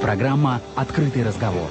Программа 0.00 0.60
«Открытый 0.76 1.24
разговор». 1.24 1.68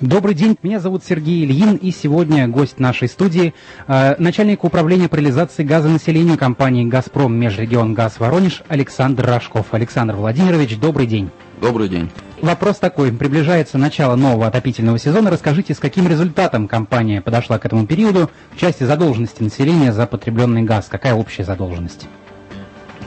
Добрый 0.00 0.34
день, 0.34 0.56
меня 0.62 0.80
зовут 0.80 1.04
Сергей 1.04 1.44
Ильин, 1.44 1.76
и 1.76 1.90
сегодня 1.90 2.48
гость 2.48 2.78
нашей 2.78 3.06
студии, 3.06 3.52
э, 3.86 4.14
начальник 4.18 4.64
управления 4.64 5.08
по 5.08 5.16
реализации 5.16 5.62
газа 5.62 5.90
населению 5.90 6.38
компании 6.38 6.86
«Газпром 6.86 7.34
Межрегион 7.34 7.92
Газ 7.92 8.18
Воронеж» 8.18 8.62
Александр 8.68 9.26
Рожков. 9.26 9.66
Александр 9.72 10.16
Владимирович, 10.16 10.78
добрый 10.78 11.06
день. 11.06 11.30
Добрый 11.60 11.90
день. 11.90 12.10
Вопрос 12.40 12.78
такой. 12.78 13.12
Приближается 13.12 13.76
начало 13.76 14.16
нового 14.16 14.46
отопительного 14.46 14.98
сезона. 14.98 15.30
Расскажите, 15.30 15.74
с 15.74 15.78
каким 15.78 16.08
результатом 16.08 16.66
компания 16.66 17.20
подошла 17.20 17.58
к 17.58 17.66
этому 17.66 17.86
периоду 17.86 18.30
в 18.52 18.58
части 18.58 18.84
задолженности 18.84 19.42
населения 19.42 19.92
за 19.92 20.06
потребленный 20.06 20.62
газ? 20.62 20.86
Какая 20.88 21.12
общая 21.12 21.44
задолженность? 21.44 22.08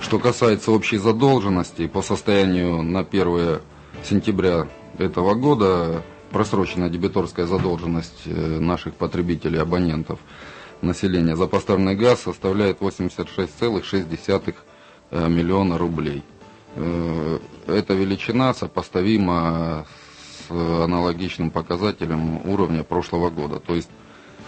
Что 0.03 0.19
касается 0.19 0.71
общей 0.71 0.97
задолженности, 0.97 1.87
по 1.87 2.01
состоянию 2.01 2.83
на 2.83 2.99
1 2.99 3.61
сентября 4.03 4.67
этого 4.97 5.33
года 5.33 6.03
просроченная 6.29 6.89
дебиторская 6.89 7.45
задолженность 7.45 8.23
э, 8.25 8.59
наших 8.59 8.95
потребителей, 8.95 9.61
абонентов, 9.61 10.19
населения 10.81 11.37
за 11.37 11.47
поставленный 11.47 11.95
газ 11.95 12.19
составляет 12.21 12.81
86,6 12.81 14.55
э, 15.11 15.29
миллиона 15.29 15.77
рублей. 15.77 16.21
Э, 16.75 17.39
эта 17.67 17.93
величина 17.93 18.53
сопоставима 18.53 19.85
с 20.49 20.51
аналогичным 20.51 21.49
показателем 21.49 22.45
уровня 22.45 22.83
прошлого 22.83 23.29
года. 23.29 23.61
То 23.61 23.73
есть 23.73 23.89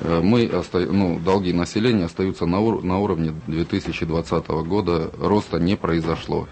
мы, 0.01 0.51
ну, 0.73 1.19
долги 1.19 1.53
населения 1.53 2.05
остаются 2.05 2.45
на, 2.45 2.59
ур 2.59 2.83
на 2.83 2.99
уровне 2.99 3.33
2020 3.47 4.47
года, 4.47 5.11
роста 5.19 5.57
не 5.57 5.75
произошло. 5.75 6.47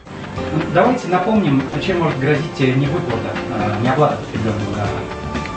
Давайте 0.73 1.07
напомним, 1.07 1.61
чем 1.81 1.99
может 1.99 2.19
грозить 2.19 2.59
невыплата, 2.59 3.35
неоплата 3.83 4.17
потребленного 4.17 4.75
газа. 4.75 4.91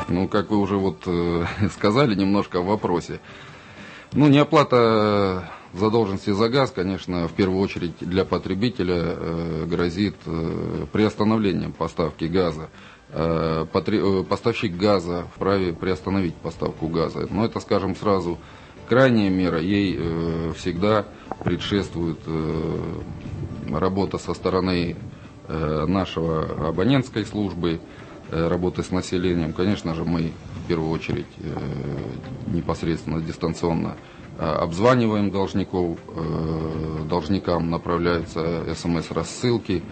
Ну, 0.08 0.28
как 0.28 0.50
вы 0.50 0.58
уже 0.58 0.76
вот 0.76 1.02
э, 1.06 1.44
сказали 1.74 2.14
немножко 2.14 2.60
в 2.60 2.66
вопросе. 2.66 3.20
Ну, 4.12 4.28
неоплата 4.28 5.50
задолженности 5.72 6.30
за 6.30 6.48
газ, 6.48 6.70
конечно, 6.70 7.28
в 7.28 7.32
первую 7.32 7.60
очередь 7.60 7.94
для 8.00 8.24
потребителя 8.24 8.96
э, 8.98 9.64
грозит 9.66 10.16
э, 10.26 10.86
приостановлением 10.92 11.72
поставки 11.72 12.24
газа. 12.24 12.68
Э, 13.10 13.64
э, 13.72 14.24
поставщик 14.28 14.76
газа 14.76 15.26
вправе 15.34 15.72
приостановить 15.72 16.34
поставку 16.34 16.88
газа. 16.88 17.26
Но 17.30 17.44
это, 17.44 17.60
скажем 17.60 17.94
сразу, 17.94 18.38
крайняя 18.88 19.30
мера, 19.30 19.60
ей 19.60 19.96
э, 19.96 20.52
всегда 20.56 21.06
предшествует 21.44 22.18
работа 23.70 24.18
со 24.18 24.32
стороны 24.34 24.96
нашего 25.48 26.68
абонентской 26.68 27.24
службы, 27.24 27.80
работы 28.30 28.82
с 28.82 28.90
населением, 28.90 29.52
конечно 29.52 29.94
же, 29.94 30.04
мы 30.04 30.32
в 30.64 30.68
первую 30.68 30.90
очередь 30.90 31.26
непосредственно 32.46 33.20
дистанционно 33.20 33.96
обзваниваем 34.38 35.30
должников, 35.30 35.98
должникам 37.08 37.70
направляются 37.70 38.64
смс-рассылки 38.74 39.82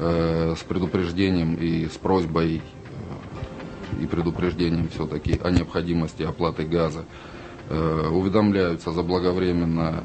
с 0.00 0.64
предупреждением 0.66 1.56
и 1.56 1.86
с 1.86 1.98
просьбой 1.98 2.62
и 4.00 4.06
предупреждением 4.06 4.88
все-таки 4.88 5.38
о 5.42 5.50
необходимости 5.50 6.22
оплаты 6.22 6.64
газа. 6.64 7.04
Уведомляются 7.68 8.92
заблаговременно 8.92 10.02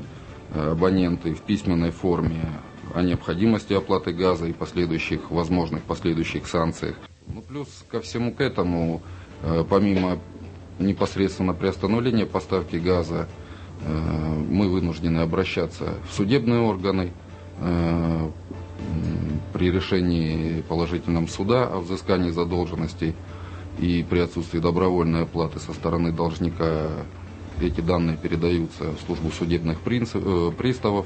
абоненты 0.53 1.33
в 1.33 1.41
письменной 1.41 1.91
форме 1.91 2.41
о 2.93 3.01
необходимости 3.01 3.73
оплаты 3.73 4.13
газа 4.13 4.47
и 4.47 4.53
последующих 4.53 5.31
возможных 5.31 5.83
последующих 5.83 6.47
санкциях. 6.47 6.95
Ну, 7.27 7.41
плюс 7.41 7.67
ко 7.89 7.99
всему 8.01 8.33
к 8.33 8.41
этому, 8.41 9.01
э, 9.41 9.65
помимо 9.69 10.19
непосредственно 10.79 11.53
приостановления 11.53 12.25
поставки 12.25 12.77
газа, 12.77 13.27
э, 13.81 14.43
мы 14.49 14.69
вынуждены 14.69 15.19
обращаться 15.19 15.95
в 16.09 16.13
судебные 16.13 16.61
органы 16.61 17.11
э, 17.59 18.29
при 19.53 19.71
решении 19.71 20.61
положительном 20.61 21.27
суда 21.27 21.65
о 21.65 21.79
взыскании 21.79 22.31
задолженностей 22.31 23.15
и 23.79 24.05
при 24.09 24.19
отсутствии 24.19 24.59
добровольной 24.59 25.23
оплаты 25.23 25.59
со 25.59 25.73
стороны 25.73 26.11
должника 26.11 26.89
эти 27.61 27.81
данные 27.81 28.17
передаются 28.17 28.91
в 28.91 29.05
службу 29.05 29.31
судебных 29.31 29.79
приставов. 29.79 31.05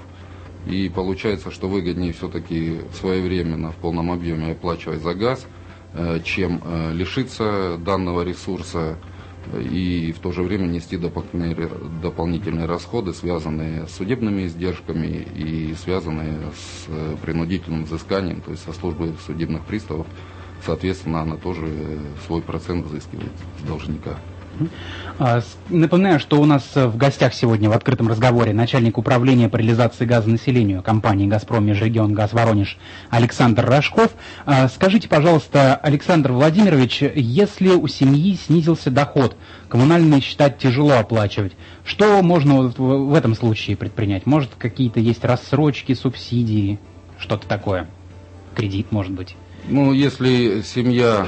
И 0.68 0.90
получается, 0.90 1.52
что 1.52 1.68
выгоднее 1.70 2.12
все-таки 2.12 2.82
своевременно 3.00 3.72
в 3.72 3.76
полном 3.76 4.12
объеме 4.12 4.52
оплачивать 4.52 5.02
за 5.02 5.14
газ– 5.14 5.46
Э, 5.92 6.20
чем 6.24 6.62
э, 6.64 6.94
лишиться 6.94 7.78
данного 7.84 8.22
ресурса 8.22 9.00
и 9.62 10.12
в 10.12 10.20
то 10.20 10.32
же 10.32 10.44
время 10.44 10.66
нести 10.66 10.98
дополнительные, 10.98 12.66
расходы, 12.66 13.14
связанные 13.14 13.88
с 13.88 13.92
судебными 13.92 14.46
издержками 14.46 15.08
и 15.08 15.74
связанные 15.76 16.52
с 16.52 16.86
э, 16.88 17.16
принудительным 17.22 17.86
взысканием, 17.86 18.42
то 18.42 18.52
есть 18.52 18.64
со 18.64 18.74
службой 18.74 19.14
судебных 19.26 19.66
приставов. 19.66 20.08
Соответственно, 20.66 21.22
она 21.22 21.38
тоже 21.38 22.00
свой 22.26 22.42
процент 22.42 22.86
взыскивает 22.86 23.32
с 23.60 23.64
должника. 23.64 24.20
А, 25.18 25.42
напоминаю, 25.70 26.20
что 26.20 26.40
у 26.40 26.46
нас 26.46 26.64
в 26.74 26.96
гостях 26.96 27.34
сегодня 27.34 27.70
в 27.70 27.74
открытом 27.74 28.08
разговоре 28.08 28.54
начальник 28.54 28.98
управления 28.98 29.50
по 29.50 29.58
реализации 29.58 30.06
газа 30.06 30.30
населению 30.30 30.82
компании 30.82 31.28
«Газпром 31.28 31.66
Межрегион 31.66 32.14
Газ 32.14 32.34
Воронеж» 32.34 32.78
Александр 33.10 33.66
Рожков. 33.66 34.12
А, 34.46 34.68
скажите, 34.70 35.10
пожалуйста, 35.10 35.76
Александр 35.76 36.32
Владимирович, 36.32 37.02
если 37.02 37.70
у 37.70 37.88
семьи 37.88 38.36
снизился 38.36 38.92
доход, 38.92 39.36
коммунальные 39.68 40.22
счета 40.22 40.50
тяжело 40.50 40.94
оплачивать, 40.94 41.54
что 41.84 42.22
можно 42.22 42.62
в 42.62 43.14
этом 43.14 43.36
случае 43.36 43.76
предпринять? 43.76 44.26
Может, 44.26 44.52
какие-то 44.58 45.00
есть 45.00 45.26
рассрочки, 45.26 45.94
субсидии, 45.94 46.80
что-то 47.18 47.48
такое? 47.48 47.88
Кредит, 48.56 48.92
может 48.92 49.12
быть? 49.12 49.36
Ну, 49.68 49.92
если 49.92 50.62
семья 50.62 51.28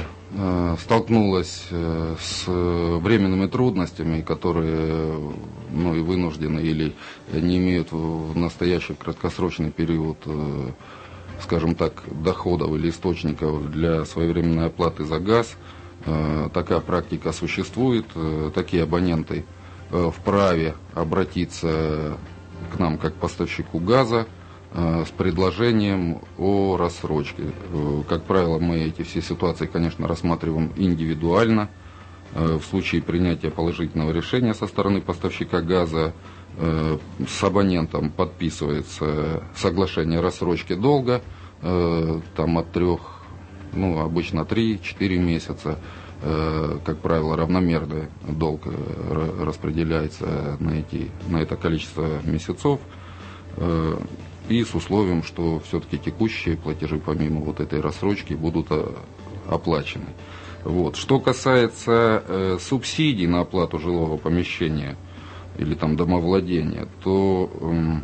столкнулась 0.80 1.66
э, 1.70 2.16
с 2.18 2.44
временными 2.46 3.46
трудностями, 3.46 4.22
которые 4.22 5.34
ну, 5.70 5.94
и 5.94 6.00
вынуждены 6.00 6.60
или 6.60 6.94
не 7.32 7.58
имеют 7.58 7.92
в 7.92 8.36
настоящий 8.36 8.94
краткосрочный 8.94 9.70
период, 9.70 10.16
э, 10.24 10.70
скажем 11.42 11.74
так, 11.74 12.02
доходов 12.10 12.74
или 12.74 12.88
источников 12.88 13.70
для 13.70 14.04
своевременной 14.06 14.66
оплаты 14.66 15.04
за 15.04 15.18
газ. 15.18 15.56
Такая 16.52 16.80
практика 16.80 17.30
существует, 17.30 18.06
такие 18.54 18.82
абоненты 18.82 19.44
вправе 19.88 20.74
обратиться 20.94 22.16
к 22.74 22.78
нам 22.80 22.98
как 22.98 23.14
поставщику 23.14 23.78
газа, 23.78 24.26
Э, 24.26 24.41
с 24.74 25.10
предложением 25.10 26.22
о 26.38 26.76
рассрочке. 26.78 27.42
Э, 27.72 28.02
как 28.08 28.24
правило, 28.24 28.58
мы 28.58 28.78
эти 28.78 29.02
все 29.02 29.20
ситуации, 29.20 29.66
конечно, 29.66 30.08
рассматриваем 30.08 30.72
индивидуально. 30.76 31.68
Э, 32.34 32.58
в 32.58 32.64
случае 32.64 33.02
принятия 33.02 33.50
положительного 33.50 34.12
решения 34.12 34.54
со 34.54 34.66
стороны 34.66 35.00
поставщика 35.00 35.60
газа 35.60 36.12
с 36.58 37.42
абонентом 37.42 38.10
подписывается 38.10 39.42
соглашение 39.56 40.18
о 40.18 40.22
рассрочке 40.22 40.76
долга, 40.76 41.22
там 41.62 42.58
от 42.58 42.70
трех, 42.72 43.00
ну, 43.72 44.00
обычно 44.00 44.40
3-4 44.40 45.16
месяца, 45.16 45.78
как 46.20 46.98
правило, 46.98 47.38
равномерный 47.38 48.08
долг 48.28 48.64
распределяется 49.40 50.58
на, 50.60 50.72
эти, 50.80 51.10
на 51.26 51.38
это 51.38 51.56
количество 51.56 52.20
месяцев 52.22 52.80
и 54.52 54.64
с 54.64 54.74
условием, 54.74 55.22
что 55.22 55.60
все-таки 55.60 55.98
текущие 55.98 56.56
платежи 56.56 56.98
помимо 56.98 57.40
вот 57.40 57.60
этой 57.60 57.80
рассрочки 57.80 58.34
будут 58.34 58.66
э, 58.70 58.86
оплачены. 59.48 60.06
Вот. 60.64 60.96
Что 60.96 61.18
касается 61.18 62.22
э, 62.26 62.58
субсидий 62.60 63.26
на 63.26 63.40
оплату 63.40 63.78
жилого 63.78 64.16
помещения 64.16 64.96
или 65.56 65.74
там 65.74 65.96
домовладения, 65.96 66.86
то 67.02 67.50
э, 67.60 68.00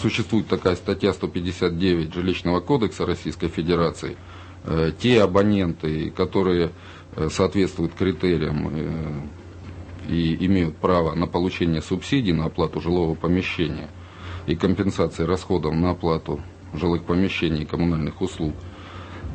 существует 0.00 0.48
такая 0.48 0.76
статья 0.76 1.12
159 1.12 2.14
Жилищного 2.14 2.60
кодекса 2.60 3.06
Российской 3.06 3.48
Федерации. 3.48 4.16
Э, 4.64 4.92
те 4.98 5.22
абоненты, 5.22 6.10
которые 6.10 6.70
э, 7.16 7.28
соответствуют 7.30 7.94
критериям 7.94 8.68
э, 8.68 10.12
и 10.12 10.46
имеют 10.46 10.76
право 10.76 11.14
на 11.14 11.26
получение 11.26 11.80
субсидий 11.80 12.32
на 12.32 12.46
оплату 12.46 12.80
жилого 12.80 13.14
помещения– 13.14 13.88
и 14.46 14.54
компенсации 14.54 15.24
расходов 15.24 15.74
на 15.74 15.90
оплату 15.90 16.40
жилых 16.74 17.04
помещений 17.04 17.62
и 17.62 17.66
коммунальных 17.66 18.20
услуг, 18.20 18.54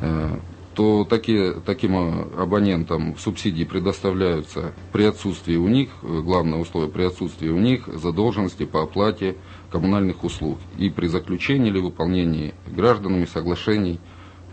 э, 0.00 0.38
то 0.74 1.04
такие, 1.04 1.54
таким 1.54 1.96
абонентам 2.38 3.16
субсидии 3.18 3.64
предоставляются 3.64 4.74
при 4.92 5.04
отсутствии 5.04 5.56
у 5.56 5.66
них, 5.66 5.90
э, 6.02 6.20
главное 6.20 6.60
условие, 6.60 6.90
при 6.90 7.02
отсутствии 7.02 7.48
у 7.48 7.58
них 7.58 7.88
задолженности 7.88 8.64
по 8.64 8.82
оплате 8.82 9.36
коммунальных 9.70 10.22
услуг 10.22 10.58
и 10.76 10.88
при 10.88 11.08
заключении 11.08 11.68
или 11.68 11.80
выполнении 11.80 12.54
гражданами 12.66 13.24
соглашений 13.24 13.98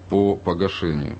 по 0.10 0.36
погашению. 0.36 1.18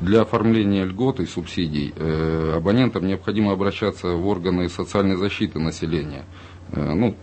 Для 0.00 0.20
оформления 0.22 0.84
льгот 0.84 1.20
и 1.20 1.26
субсидий 1.26 1.92
э, 1.96 2.52
абонентам 2.56 3.06
необходимо 3.06 3.52
обращаться 3.52 4.12
в 4.12 4.26
органы 4.26 4.68
социальной 4.68 5.16
защиты 5.16 5.58
населения, 5.58 6.24
э, 6.24 6.55
ну, 6.72 7.14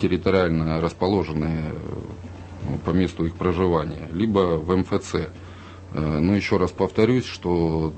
территориально 0.00 0.80
расположенные 0.80 1.72
э, 1.72 2.76
по 2.84 2.90
месту 2.90 3.26
их 3.26 3.34
проживания, 3.34 4.08
либо 4.12 4.56
в 4.58 4.76
МФЦ. 4.76 5.14
Э, 5.14 6.18
но 6.18 6.34
еще 6.34 6.56
раз 6.56 6.70
повторюсь, 6.70 7.26
что 7.26 7.92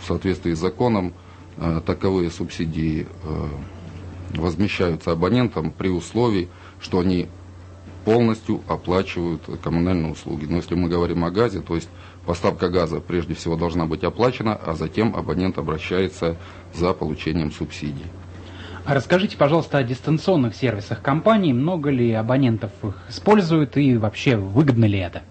в 0.00 0.06
соответствии 0.06 0.52
с 0.52 0.58
законом 0.58 1.14
э, 1.56 1.80
таковые 1.84 2.30
субсидии 2.30 3.06
э, 3.24 3.48
возмещаются 4.30 5.12
абонентам 5.12 5.70
при 5.70 5.88
условии, 5.88 6.48
что 6.80 7.00
они 7.00 7.28
полностью 8.04 8.62
оплачивают 8.68 9.42
коммунальные 9.62 10.12
услуги. 10.12 10.46
Но 10.48 10.56
если 10.56 10.76
мы 10.76 10.88
говорим 10.88 11.24
о 11.24 11.30
газе, 11.30 11.60
то 11.60 11.74
есть 11.74 11.88
поставка 12.24 12.68
газа 12.68 13.00
прежде 13.00 13.34
всего 13.34 13.56
должна 13.56 13.86
быть 13.86 14.04
оплачена, 14.04 14.54
а 14.54 14.74
затем 14.74 15.14
абонент 15.16 15.58
обращается 15.58 16.36
за 16.72 16.92
получением 16.92 17.50
субсидий. 17.50 18.06
Расскажите, 18.86 19.36
пожалуйста, 19.36 19.78
о 19.78 19.82
дистанционных 19.82 20.54
сервисах 20.54 21.02
компании. 21.02 21.52
Много 21.52 21.90
ли 21.90 22.12
абонентов 22.12 22.70
их 22.82 22.96
используют 23.08 23.76
и 23.76 23.96
вообще 23.96 24.36
выгодно 24.36 24.84
ли 24.84 24.98
это? 24.98 25.22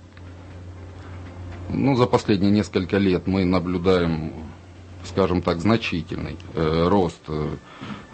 Ну, 1.69 1.95
за 1.95 2.05
последние 2.05 2.51
несколько 2.51 2.97
лет 2.97 3.27
мы 3.27 3.45
наблюдаем, 3.45 4.33
скажем 5.03 5.41
так, 5.41 5.59
значительный 5.59 6.37
э, 6.53 6.87
рост 6.87 7.21
э, 7.27 7.55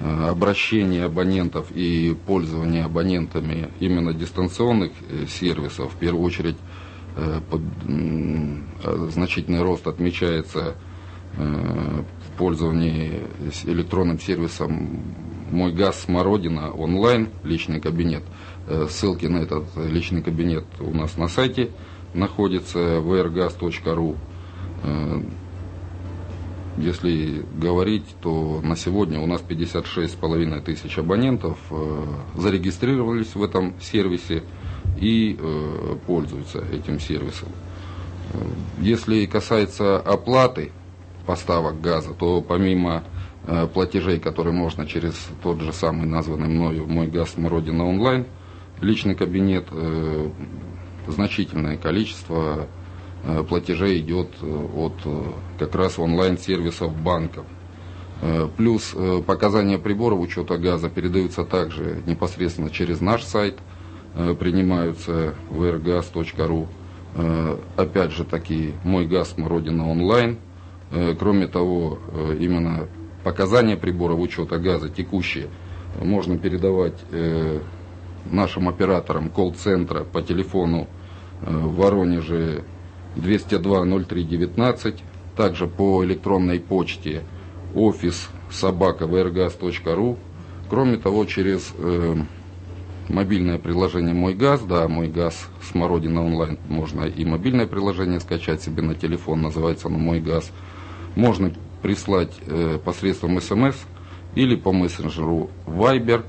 Э, 0.04 0.30
обращение 0.30 1.06
абонентов 1.06 1.68
и 1.72 2.18
пользование 2.26 2.86
абонентами 2.86 3.70
именно 3.80 4.14
дистанционных 4.14 4.92
э, 5.08 5.28
сервисов, 5.28 5.94
в 5.94 5.98
первую 5.98 6.24
очередь 6.24 6.58
э, 7.18 7.40
под, 7.52 7.62
значительный 9.12 9.62
рост 9.62 9.86
отмечается 9.86 10.76
в 11.38 12.21
пользовании 12.42 13.22
электронным 13.66 14.20
сервисом 14.20 14.90
«Мой 15.52 15.72
газ 15.72 16.02
Смородина» 16.02 16.72
онлайн, 16.72 17.30
личный 17.44 17.80
кабинет. 17.80 18.24
Ссылки 18.90 19.28
на 19.28 19.38
этот 19.38 19.66
личный 19.76 20.24
кабинет 20.24 20.66
у 20.80 20.92
нас 20.92 21.18
на 21.18 21.28
сайте 21.28 21.70
находится 22.16 22.80
vrgas.ru. 22.80 24.16
Если 26.78 27.46
говорить, 27.60 28.06
то 28.22 28.60
на 28.64 28.76
сегодня 28.76 29.20
у 29.20 29.28
нас 29.28 29.44
56,5 29.48 30.62
тысяч 30.62 30.98
абонентов 30.98 31.60
э, 31.70 32.06
зарегистрировались 32.38 33.36
в 33.36 33.44
этом 33.44 33.76
сервисе 33.80 34.44
и 35.00 35.38
э, 35.38 35.96
пользуются 36.08 36.64
этим 36.72 37.00
сервисом. 37.00 37.50
Э, 38.34 38.38
если 38.80 39.26
касается 39.28 40.00
оплаты 40.00 40.72
поставок 41.26 41.82
газа, 41.82 42.14
то 42.14 42.42
помимо 42.42 43.04
платежей, 43.74 44.20
которые 44.20 44.54
можно 44.54 44.86
через 44.86 45.16
тот 45.42 45.62
же 45.62 45.74
самый 45.74 46.06
названный 46.06 46.48
мною 46.48 46.86
«Мой 46.88 47.08
газ 47.08 47.32
Смородина 47.32 47.88
онлайн», 47.88 48.26
личный 48.82 49.16
кабинет, 49.16 49.68
значительное 51.08 51.78
количество 51.78 52.68
Э, 53.24 53.44
платежей 53.48 54.00
идет 54.00 54.30
э, 54.42 54.68
от 54.76 54.94
э, 55.06 55.24
как 55.60 55.76
раз 55.76 56.00
онлайн-сервисов 56.00 56.96
банков. 56.96 57.46
Плюс 58.56 58.96
показания 59.26 59.80
приборов 59.80 60.20
учета 60.20 60.60
газа 60.60 60.92
передаются 60.92 61.44
также 61.44 62.04
непосредственно 62.06 62.70
через 62.70 63.02
наш 63.02 63.24
сайт, 63.24 63.58
принимаются 64.14 65.34
в 65.50 65.64
airgas.ru. 65.64 66.68
Опять 67.78 68.12
же 68.12 68.24
таки, 68.24 68.76
мой 68.84 69.08
газ, 69.08 69.34
Родина 69.40 69.90
онлайн. 69.90 70.38
Кроме 71.20 71.48
того, 71.48 72.00
именно 72.38 72.88
показания 73.24 73.78
приборов 73.78 74.20
учета 74.20 74.58
газа 74.58 74.90
текущие 74.90 75.48
можно 76.02 76.38
передавать 76.38 77.00
нашим 78.26 78.68
операторам 78.68 79.30
колл-центра 79.30 80.04
по 80.04 80.22
телефону 80.22 80.88
в 81.42 81.76
Воронеже 81.76 82.64
202-03-19, 83.16 85.00
также 85.36 85.68
по 85.68 86.04
электронной 86.04 86.60
почте 86.60 87.24
офис 87.74 88.30
собака 88.50 89.06
vrgas.ru. 89.06 90.18
Кроме 90.70 90.98
того, 90.98 91.26
через 91.26 91.74
э, 91.78 92.16
мобильное 93.10 93.58
приложение 93.58 94.14
«Мой 94.14 94.34
газ», 94.34 94.62
да, 94.62 94.88
«Мой 94.88 95.10
газ» 95.10 95.50
Смородина 95.70 96.24
онлайн, 96.24 96.58
можно 96.70 97.04
и 97.04 97.26
мобильное 97.26 97.68
приложение 97.68 98.20
скачать 98.20 98.62
себе 98.62 98.82
на 98.82 98.96
телефон, 98.96 99.42
называется 99.42 99.88
оно 99.88 99.98
«Мой 99.98 100.22
газ». 100.22 100.52
Можно 101.16 101.54
прислать 101.82 102.34
э, 102.46 102.80
посредством 102.84 103.40
смс 103.42 103.76
или 104.36 104.56
по 104.56 104.72
мессенджеру 104.72 105.50
Viber 105.66 106.26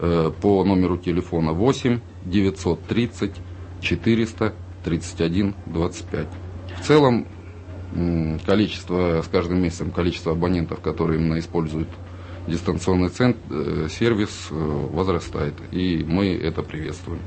э, 0.00 0.32
по 0.40 0.64
номеру 0.64 0.96
телефона 0.96 1.52
8 1.52 2.00
930 2.24 3.32
400 3.80 4.54
31-25. 4.84 6.26
В 6.80 6.86
целом, 6.86 7.26
количество, 8.44 9.22
с 9.22 9.28
каждым 9.28 9.62
месяцем 9.62 9.90
количество 9.90 10.32
абонентов, 10.32 10.80
которые 10.80 11.20
именно 11.20 11.38
используют 11.38 11.88
дистанционный 12.46 13.08
центр, 13.08 13.38
э, 13.50 13.88
сервис 13.90 14.48
э, 14.50 14.54
возрастает, 14.54 15.54
и 15.70 16.04
мы 16.06 16.34
это 16.34 16.62
приветствуем. 16.62 17.20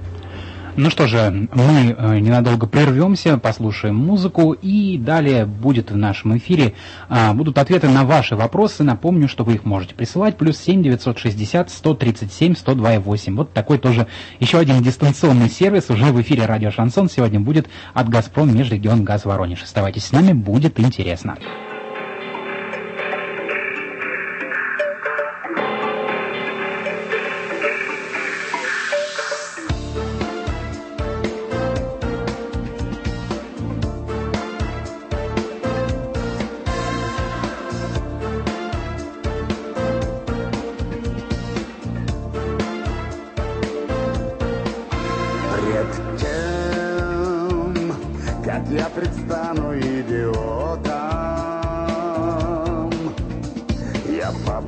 Ну 0.77 0.91
что 0.91 1.07
же, 1.07 1.49
мы 1.55 1.95
э, 1.97 2.19
ненадолго 2.19 2.67
прервемся, 2.67 3.39
послушаем 3.39 3.95
музыку, 3.95 4.51
и 4.53 4.99
далее 4.99 5.47
будет 5.47 5.89
в 5.89 5.97
нашем 5.97 6.37
эфире, 6.37 6.75
а, 7.09 7.33
будут 7.33 7.57
ответы 7.57 7.89
на 7.89 8.03
ваши 8.03 8.35
вопросы. 8.35 8.83
Напомню, 8.83 9.27
что 9.27 9.43
вы 9.43 9.55
их 9.55 9.65
можете 9.65 9.95
присылать, 9.95 10.37
плюс 10.37 10.59
7 10.59 10.83
960 10.83 11.71
137 11.71 12.55
102 12.55 12.99
8. 12.99 13.35
Вот 13.35 13.53
такой 13.53 13.79
тоже 13.79 14.05
еще 14.39 14.59
один 14.59 14.83
дистанционный 14.83 15.49
сервис 15.49 15.89
уже 15.89 16.05
в 16.05 16.21
эфире 16.21 16.45
Радио 16.45 16.69
Шансон 16.69 17.09
сегодня 17.09 17.39
будет 17.39 17.67
от 17.95 18.07
«Газпром» 18.07 18.55
Межрегион 18.55 19.03
Газ 19.03 19.25
Воронеж. 19.25 19.63
Оставайтесь 19.63 20.05
с 20.05 20.11
нами, 20.11 20.33
будет 20.33 20.79
интересно. 20.79 21.37
не 21.39 21.66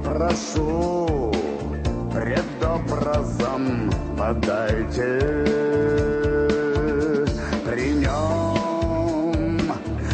прошу, 0.09 1.31
предобразом 2.11 3.91
подайте. 4.17 5.19
При 7.65 7.93
нем 7.93 9.57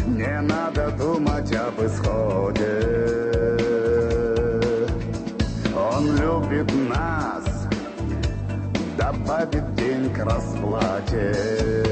не 0.06 0.40
надо 0.42 0.90
думать 0.98 1.52
об 1.54 1.80
исходе. 1.84 2.76
Он 5.74 6.16
любит 6.16 6.70
нас, 6.88 7.44
добавит 8.98 9.74
день 9.74 10.12
к 10.12 10.24
расплате. 10.24 11.85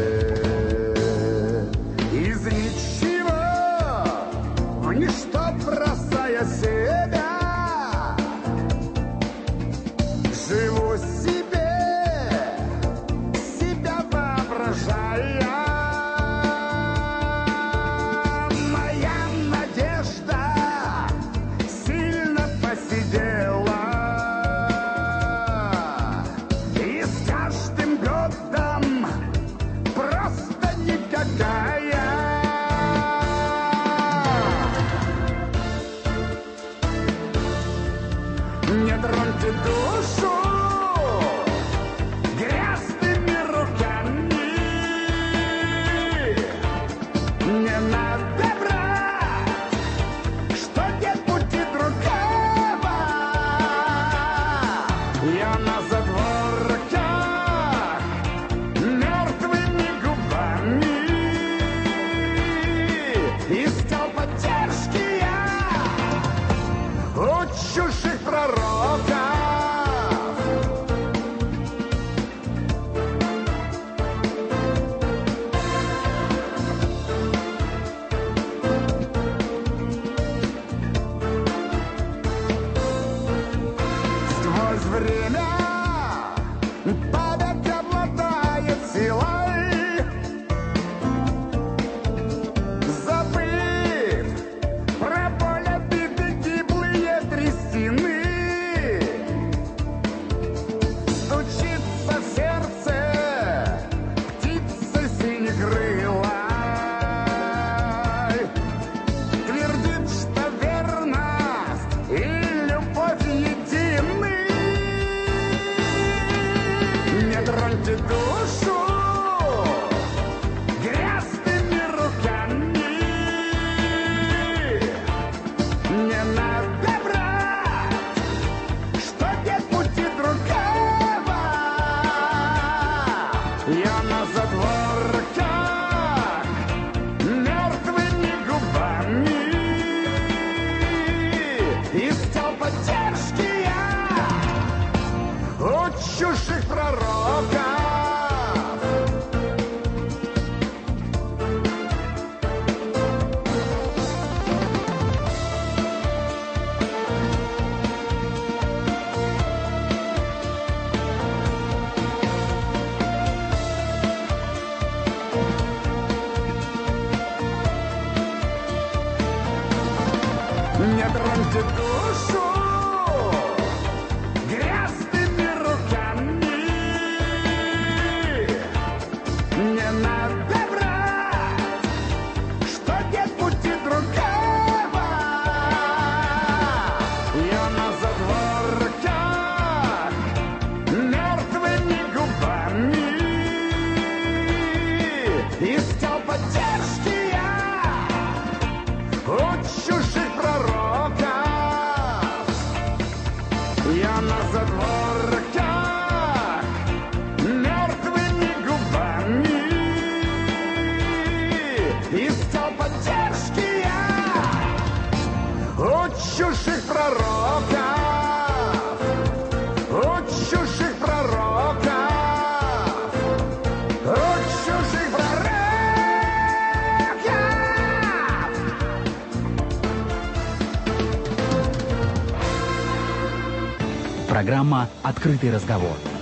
Программа 234.45 234.91
«Открытый 235.03 235.51
разговор». 235.51 236.14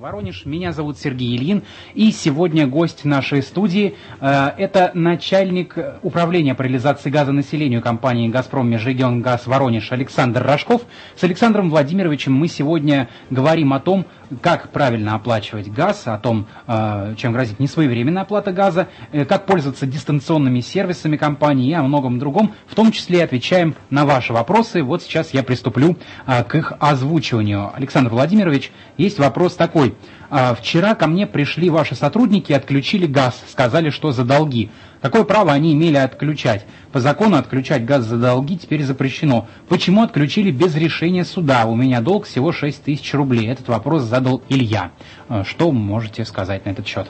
Воронеж. 0.00 0.46
Меня 0.46 0.72
зовут 0.72 0.98
Сергей 0.98 1.36
Ильин. 1.36 1.62
И 1.94 2.10
сегодня 2.10 2.66
гость 2.66 3.04
нашей 3.04 3.42
студии 3.42 3.96
э, 4.18 4.50
это 4.56 4.92
начальник 4.94 5.76
управления 6.02 6.54
по 6.54 6.62
реализации 6.62 7.10
газа 7.10 7.32
населению 7.32 7.82
компании 7.82 8.28
«Газпром 8.28 8.70
Межрегион 8.70 9.20
Газ 9.20 9.46
Воронеж» 9.46 9.92
Александр 9.92 10.42
Рожков. 10.42 10.86
С 11.16 11.24
Александром 11.24 11.68
Владимировичем 11.68 12.32
мы 12.32 12.48
сегодня 12.48 13.10
говорим 13.28 13.74
о 13.74 13.80
том, 13.80 14.06
как 14.40 14.70
правильно 14.70 15.14
оплачивать 15.14 15.68
газ, 15.70 16.02
о 16.06 16.18
том, 16.18 16.46
э, 16.66 17.14
чем 17.16 17.32
грозит 17.32 17.58
несвоевременная 17.58 18.22
оплата 18.22 18.52
газа, 18.52 18.88
э, 19.12 19.24
как 19.24 19.46
пользоваться 19.46 19.86
дистанционными 19.86 20.60
сервисами 20.60 21.16
компании 21.16 21.68
и 21.68 21.74
о 21.74 21.82
многом 21.82 22.18
другом. 22.18 22.54
В 22.66 22.74
том 22.74 22.92
числе 22.92 23.24
отвечаем 23.24 23.74
на 23.90 24.06
ваши 24.06 24.32
вопросы. 24.32 24.82
Вот 24.82 25.02
сейчас 25.02 25.34
я 25.34 25.42
приступлю 25.42 25.96
э, 26.26 26.44
к 26.44 26.54
их 26.54 26.72
озвучиванию. 26.78 27.70
Александр 27.74 28.10
Владимирович, 28.10 28.72
есть 28.96 29.18
вопрос 29.18 29.56
такой. 29.56 29.89
А, 30.30 30.54
Вчера 30.54 30.94
ко 30.94 31.06
мне 31.06 31.26
пришли 31.26 31.70
ваши 31.70 31.94
сотрудники 31.94 32.52
и 32.52 32.54
отключили 32.54 33.06
газ, 33.06 33.40
сказали, 33.50 33.90
что 33.90 34.12
за 34.12 34.24
долги. 34.24 34.70
Какое 35.00 35.24
право 35.24 35.52
они 35.52 35.72
имели 35.72 35.96
отключать? 35.96 36.66
По 36.92 37.00
закону 37.00 37.36
отключать 37.36 37.84
газ 37.84 38.04
за 38.04 38.16
долги 38.18 38.58
теперь 38.58 38.84
запрещено. 38.84 39.48
Почему 39.68 40.02
отключили 40.02 40.50
без 40.50 40.74
решения 40.74 41.24
суда? 41.24 41.64
У 41.66 41.74
меня 41.74 42.00
долг 42.00 42.26
всего 42.26 42.52
6 42.52 42.84
тысяч 42.84 43.12
рублей. 43.14 43.48
Этот 43.48 43.68
вопрос 43.68 44.02
задал 44.02 44.42
Илья. 44.48 44.92
А, 45.28 45.44
Что 45.44 45.72
можете 45.72 46.24
сказать 46.24 46.64
на 46.66 46.70
этот 46.70 46.86
счет? 46.86 47.08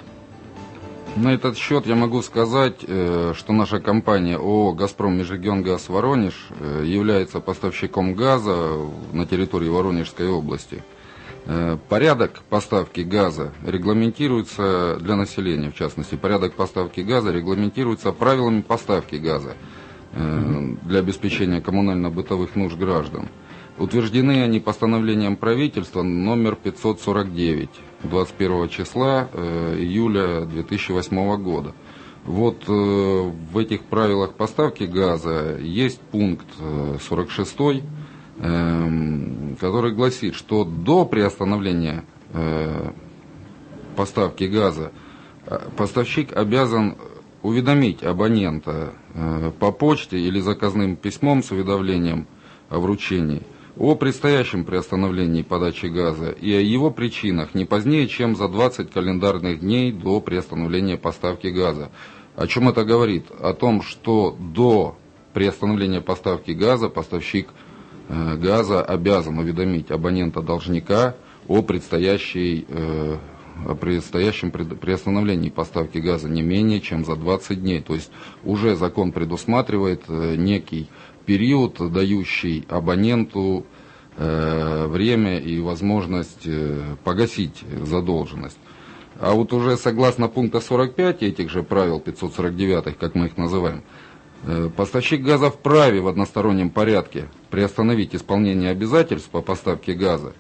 На 1.17 1.35
этот 1.35 1.59
счет 1.59 1.87
я 1.87 1.97
могу 1.97 2.23
сказать, 2.23 2.85
э, 2.87 3.35
что 3.37 3.53
наша 3.53 3.81
компания 3.81 4.37
ООО 4.37 4.75
«Газпром 4.75 5.19
Межрегионгаз 5.19 5.89
Воронеж» 5.89 6.35
э, 6.61 6.85
является 6.87 7.41
поставщиком 7.41 8.15
газа 8.15 8.77
на 9.13 9.27
территории 9.27 9.69
Воронежской 9.69 10.29
области. 10.29 10.85
Э, 11.53 11.77
Порядок 11.89 12.43
поставки 12.49 13.01
газа 13.01 13.53
регламентируется 13.67 14.99
для 15.01 15.17
населения, 15.17 15.73
в 15.73 15.75
частности, 15.75 16.15
порядок 16.15 16.55
поставки 16.55 17.01
газа 17.01 17.33
регламентируется 17.33 18.13
правилами 18.13 18.61
поставки 18.61 19.17
газа 19.17 19.57
э, 20.13 20.75
для 20.85 21.01
обеспечения 21.01 21.61
коммунально-бытовых 21.61 22.55
нужд 22.55 22.79
граждан. 22.79 23.29
Утверждены 23.79 24.45
они 24.45 24.61
постановлением 24.61 25.35
правительства 25.35 26.03
номер 26.03 26.55
549 26.55 27.71
21 28.05 28.69
числа 28.69 29.29
э, 29.33 29.75
июля 29.77 30.45
2008 30.45 31.43
года. 31.43 31.75
Вот 32.27 32.69
в 32.69 33.59
этих 33.59 33.83
правилах 33.85 34.35
поставки 34.35 34.85
газа 34.85 35.57
есть 35.59 36.01
пункт 36.13 36.47
э, 36.61 36.99
46, 37.01 37.57
эм, 37.59 37.83
который 38.41 39.93
гласит, 39.93 40.35
что 40.35 40.65
до 40.65 41.05
приостановления 41.05 42.05
э, 42.33 42.91
поставки 43.97 44.45
газа 44.45 44.93
э, 45.45 45.59
поставщик 45.77 46.35
обязан 46.35 46.97
уведомить 47.43 48.03
абонента 48.03 48.95
э, 49.13 49.53
по 49.59 49.73
почте 49.73 50.19
или 50.19 50.41
заказным 50.41 50.97
письмом 50.97 51.43
с 51.43 51.51
уведомлением 51.51 52.27
о 52.71 52.79
вручении 52.79 53.43
о 53.79 53.95
предстоящем 53.95 54.65
приостановлении 54.65 55.43
подачи 55.43 55.87
газа 55.87 56.31
и 56.31 56.53
о 56.53 56.61
его 56.61 56.91
причинах 56.91 57.55
не 57.55 57.65
позднее, 57.65 58.09
чем 58.09 58.37
за 58.37 58.49
20 58.49 58.91
календарных 58.91 59.61
дней 59.61 59.93
до 59.93 60.21
приостановления 60.21 60.97
поставки 60.99 61.47
газа. 61.47 61.91
О 62.37 62.47
чем 62.47 62.69
это 62.69 62.85
говорит? 62.85 63.27
О 63.41 63.55
том, 63.55 63.81
что 63.81 64.37
до 64.39 64.97
приостановления 65.33 66.01
поставки 66.01 66.51
газа 66.51 66.89
поставщик 66.89 67.49
газа 68.37 68.83
обязан 68.83 69.39
уведомить 69.39 69.91
абонента-должника 69.91 71.15
о 71.49 71.63
предстоящей 71.63 72.67
э, 72.69 73.17
о 73.67 73.75
предстоящем 73.75 74.51
приостановлении 74.51 75.51
поставки 75.51 75.99
газа 75.99 76.29
не 76.29 76.43
менее 76.43 76.81
чем 76.81 77.05
за 77.05 77.17
20 77.17 77.61
дней. 77.61 77.81
То 77.81 77.95
есть 77.95 78.11
уже 78.45 78.75
закон 78.77 79.13
предусматривает 79.13 80.03
э, 80.09 80.37
некий 80.37 80.89
период, 81.27 81.77
дающий 81.93 82.65
абоненту 82.69 83.67
э, 84.17 84.87
время 84.87 85.39
и 85.39 85.61
возможность 85.61 86.47
э, 86.47 86.97
погасить 87.05 87.63
задолженность. 87.85 88.59
А 89.19 89.33
вот 89.33 89.53
уже 89.53 89.77
согласно 89.77 90.29
пункта 90.29 90.61
45 90.61 91.23
этих 91.23 91.51
же 91.51 91.63
правил 91.63 92.01
549, 92.01 92.97
как 92.97 93.15
мы 93.15 93.27
их 93.27 93.37
называем, 93.37 93.83
поставщик 94.77 95.23
газа 95.23 95.51
вправе 95.51 96.01
в 96.01 96.09
одностороннем 96.09 96.71
порядке 96.71 97.29
приостановить 97.51 98.15
исполнение 98.15 98.71
обязательств 98.71 99.29
по 99.31 99.43
поставке 99.43 99.93
газа 99.93 100.33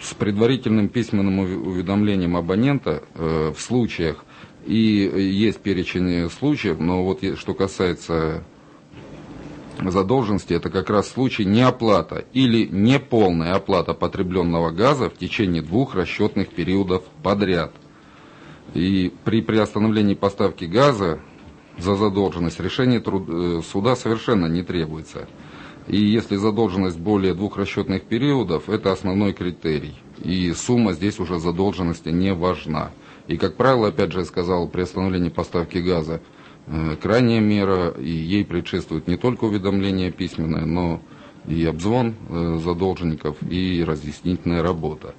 с 0.00 0.14
предварительным 0.14 0.88
письменным 0.88 1.38
уведомлением 1.38 2.36
абонента 2.36 3.02
э, 3.14 3.52
в 3.56 3.60
случаях, 3.60 4.24
и 4.66 4.74
есть 4.74 5.60
перечень 5.60 6.28
случаев, 6.30 6.78
но 6.78 7.04
вот 7.04 7.20
что 7.38 7.54
касается 7.54 8.44
задолженности, 9.80 10.54
это 10.54 10.70
как 10.70 10.90
раз 10.90 11.08
случай 11.08 11.44
неоплата 11.44 12.24
или 12.32 12.66
неполная 12.66 13.54
оплата 13.54 13.94
потребленного 13.94 14.70
газа 14.70 15.08
в 15.08 15.16
течение 15.16 15.62
двух 15.62 15.94
расчетных 15.94 16.48
периодов 16.48 17.04
подряд. 17.22 17.72
И 18.74 19.12
при 19.24 19.42
приостановлении 19.42 20.14
поставки 20.14 20.64
газа 20.64 21.20
за 21.78 21.94
задолженность 21.96 22.60
решение 22.60 23.00
труд... 23.00 23.28
Э, 23.28 23.60
суда 23.62 23.96
совершенно 23.96 24.46
не 24.46 24.62
требуется. 24.62 25.28
И 25.88 25.96
если 25.96 26.36
задолженность 26.36 26.98
более 26.98 27.34
двух 27.34 27.56
расчетных 27.56 28.04
периодов, 28.04 28.68
это 28.68 28.92
основной 28.92 29.32
критерий. 29.32 29.96
И 30.22 30.52
сумма 30.52 30.92
здесь 30.92 31.18
уже 31.18 31.38
задолженности 31.38 32.10
не 32.10 32.34
важна. 32.34 32.92
И, 33.26 33.36
как 33.36 33.56
правило, 33.56 33.88
опять 33.88 34.12
же, 34.12 34.20
я 34.20 34.24
сказал, 34.24 34.68
при 34.68 34.82
остановлении 34.82 35.28
поставки 35.28 35.78
газа 35.78 36.20
э, 36.66 36.96
крайняя 37.00 37.40
мера, 37.40 37.90
и 37.90 38.10
ей 38.10 38.44
предшествует 38.44 39.08
не 39.08 39.16
только 39.16 39.44
уведомление 39.44 40.12
письменное, 40.12 40.66
но 40.66 41.00
и 41.46 41.64
обзвон 41.64 42.14
э, 42.28 42.58
задолженников, 42.62 43.36
и 43.42 43.82
разъяснительная 43.84 44.62
работа. 44.62 45.14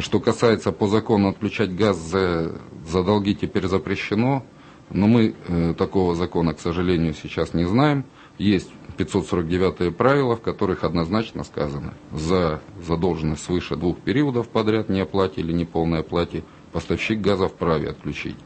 Что 0.00 0.20
касается 0.20 0.70
по 0.72 0.86
закону 0.86 1.28
отключать 1.28 1.74
газ 1.74 1.96
за, 1.96 2.60
за 2.86 3.02
долги 3.02 3.34
теперь 3.34 3.66
запрещено, 3.66 4.44
но 4.90 5.06
мы 5.06 5.34
э, 5.48 5.74
такого 5.76 6.14
закона, 6.14 6.54
к 6.54 6.60
сожалению, 6.60 7.14
сейчас 7.14 7.54
не 7.54 7.64
знаем. 7.64 8.04
Есть 8.38 8.70
549 8.96 9.96
правила, 9.96 10.36
в 10.36 10.40
которых 10.40 10.84
однозначно 10.84 11.44
сказано, 11.44 11.94
за 12.12 12.60
задолженность 12.86 13.44
свыше 13.44 13.76
двух 13.76 13.98
периодов 13.98 14.48
подряд 14.48 14.88
не 14.88 15.00
оплате 15.00 15.40
или 15.40 15.52
неполной 15.52 16.00
оплате 16.00 16.44
поставщик 16.72 17.20
газа 17.20 17.48
вправе 17.48 17.90
отключить. 17.90 18.36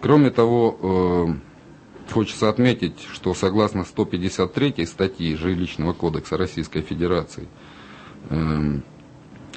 Кроме 0.00 0.30
того, 0.30 1.36
э, 2.08 2.12
хочется 2.12 2.48
отметить, 2.48 3.00
что 3.12 3.34
согласно 3.34 3.84
153 3.84 4.86
статьи 4.86 5.34
Жилищного 5.34 5.92
кодекса 5.92 6.36
Российской 6.36 6.82
Федерации, 6.82 7.48
э, 8.28 8.80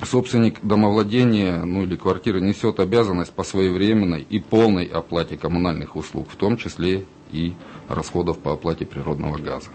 собственник 0.05 0.59
домовладения 0.61 1.63
ну, 1.63 1.83
или 1.83 1.95
квартиры 1.95 2.41
несет 2.41 2.79
обязанность 2.79 3.33
по 3.33 3.43
своевременной 3.43 4.21
и 4.21 4.39
полной 4.39 4.85
оплате 4.85 5.37
коммунальных 5.37 5.95
услуг, 5.95 6.27
в 6.29 6.35
том 6.35 6.57
числе 6.57 7.05
и 7.31 7.53
расходов 7.89 8.39
по 8.39 8.53
оплате 8.53 8.85
природного 8.85 9.37
газа. 9.37 9.69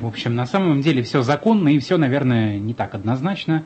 В 0.00 0.06
общем, 0.06 0.34
на 0.34 0.46
самом 0.46 0.82
деле 0.82 1.02
все 1.02 1.22
законно 1.22 1.68
и 1.70 1.78
все, 1.78 1.96
наверное, 1.96 2.58
не 2.58 2.74
так 2.74 2.94
однозначно. 2.94 3.64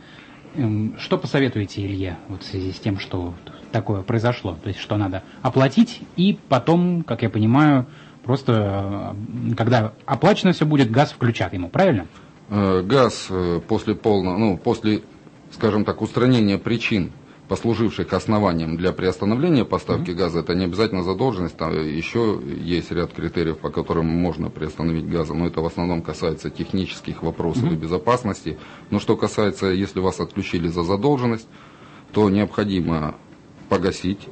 Эм, 0.54 0.96
что 0.98 1.18
посоветуете 1.18 1.85
Илье 1.85 2.18
вот 2.28 2.42
в 2.42 2.46
связи 2.46 2.72
с 2.72 2.78
тем, 2.78 2.98
что 2.98 3.35
такое 3.72 4.02
произошло? 4.02 4.56
То 4.62 4.68
есть, 4.68 4.80
что 4.80 4.96
надо 4.96 5.22
оплатить 5.42 6.02
и 6.16 6.38
потом, 6.48 7.02
как 7.02 7.22
я 7.22 7.30
понимаю, 7.30 7.87
просто, 8.22 9.14
э, 9.50 9.54
когда 9.54 9.92
оплачено 10.06 10.52
все 10.52 10.66
будет, 10.66 10.90
газ 10.90 11.12
включат 11.12 11.52
ему, 11.52 11.68
правильно? 11.68 12.06
Э, 12.48 12.83
газ 12.83 13.28
э, 13.30 13.61
после 13.66 13.94
полного, 13.94 14.37
ну, 14.38 14.56
после, 14.56 15.02
скажем 15.61 15.85
так, 15.85 16.01
устранения 16.01 16.57
причин 16.57 17.12
послуживших 17.46 18.14
основанием 18.14 18.79
для 18.79 18.92
приостановления 18.92 19.66
поставки 19.66 20.11
mm-hmm. 20.11 20.14
газа, 20.14 20.38
это 20.38 20.55
не 20.55 20.64
обязательно 20.64 21.03
задолженность, 21.03 21.57
там 21.57 21.73
еще 21.73 22.40
есть 22.64 22.90
ряд 22.92 23.12
критериев, 23.12 23.59
по 23.59 23.68
которым 23.68 24.07
можно 24.07 24.49
приостановить 24.49 25.07
газа, 25.07 25.35
но 25.35 25.49
это 25.49 25.61
в 25.61 25.66
основном 25.66 26.01
касается 26.01 26.49
технических 26.49 27.23
вопросов 27.23 27.64
mm-hmm. 27.64 27.75
и 27.75 27.77
безопасности. 27.77 28.59
Но 28.90 29.01
что 29.01 29.16
касается, 29.16 29.66
если 29.66 30.01
вас 30.01 30.20
отключили 30.20 30.68
за 30.68 30.83
задолженность, 30.83 31.49
то 32.12 32.31
необходимо 32.31 33.16
погасить 33.68 34.29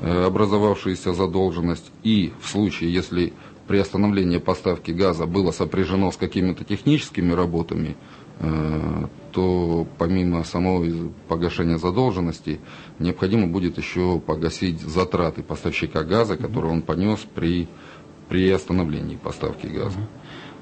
э, 0.00 0.24
образовавшуюся 0.24 1.12
задолженность 1.12 1.92
и 2.02 2.32
в 2.40 2.48
случае, 2.48 2.92
если 2.92 3.32
приостановление 3.68 4.40
поставки 4.40 4.90
газа 4.90 5.26
было 5.26 5.52
сопряжено 5.52 6.10
с 6.10 6.16
какими-то 6.16 6.64
техническими 6.64 7.32
работами, 7.32 7.96
то 8.38 9.86
помимо 9.98 10.44
самого 10.44 10.84
погашения 11.28 11.78
задолженности, 11.78 12.60
необходимо 12.98 13.46
будет 13.46 13.78
еще 13.78 14.20
погасить 14.20 14.80
затраты 14.80 15.42
поставщика 15.42 16.02
газа, 16.04 16.36
которые 16.36 16.72
он 16.72 16.82
понес 16.82 17.20
при, 17.34 17.68
при 18.28 18.50
остановлении 18.50 19.16
поставки 19.16 19.66
газа. 19.66 19.98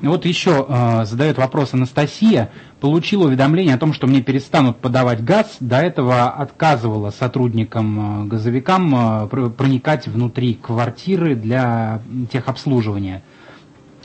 Ну 0.03 0.11
вот 0.11 0.27
еще 0.27 0.67
э, 0.69 1.05
задает 1.05 1.39
вопрос 1.39 1.75
Анастасия. 1.75 2.51
Получила 2.81 3.27
уведомление 3.27 3.77
о 3.77 3.79
том, 3.79 3.93
что 3.93 4.09
мне 4.09 4.21
перестанут 4.21 4.79
подавать 4.79 5.23
газ. 5.23 5.59
До 5.61 5.77
этого 5.77 6.29
отказывала 6.29 7.11
сотрудникам, 7.11 8.25
э, 8.25 8.27
газовикам 8.27 9.23
э, 9.23 9.49
проникать 9.51 10.09
внутри 10.09 10.55
квартиры 10.55 11.37
для 11.37 12.03
техобслуживания. 12.33 13.23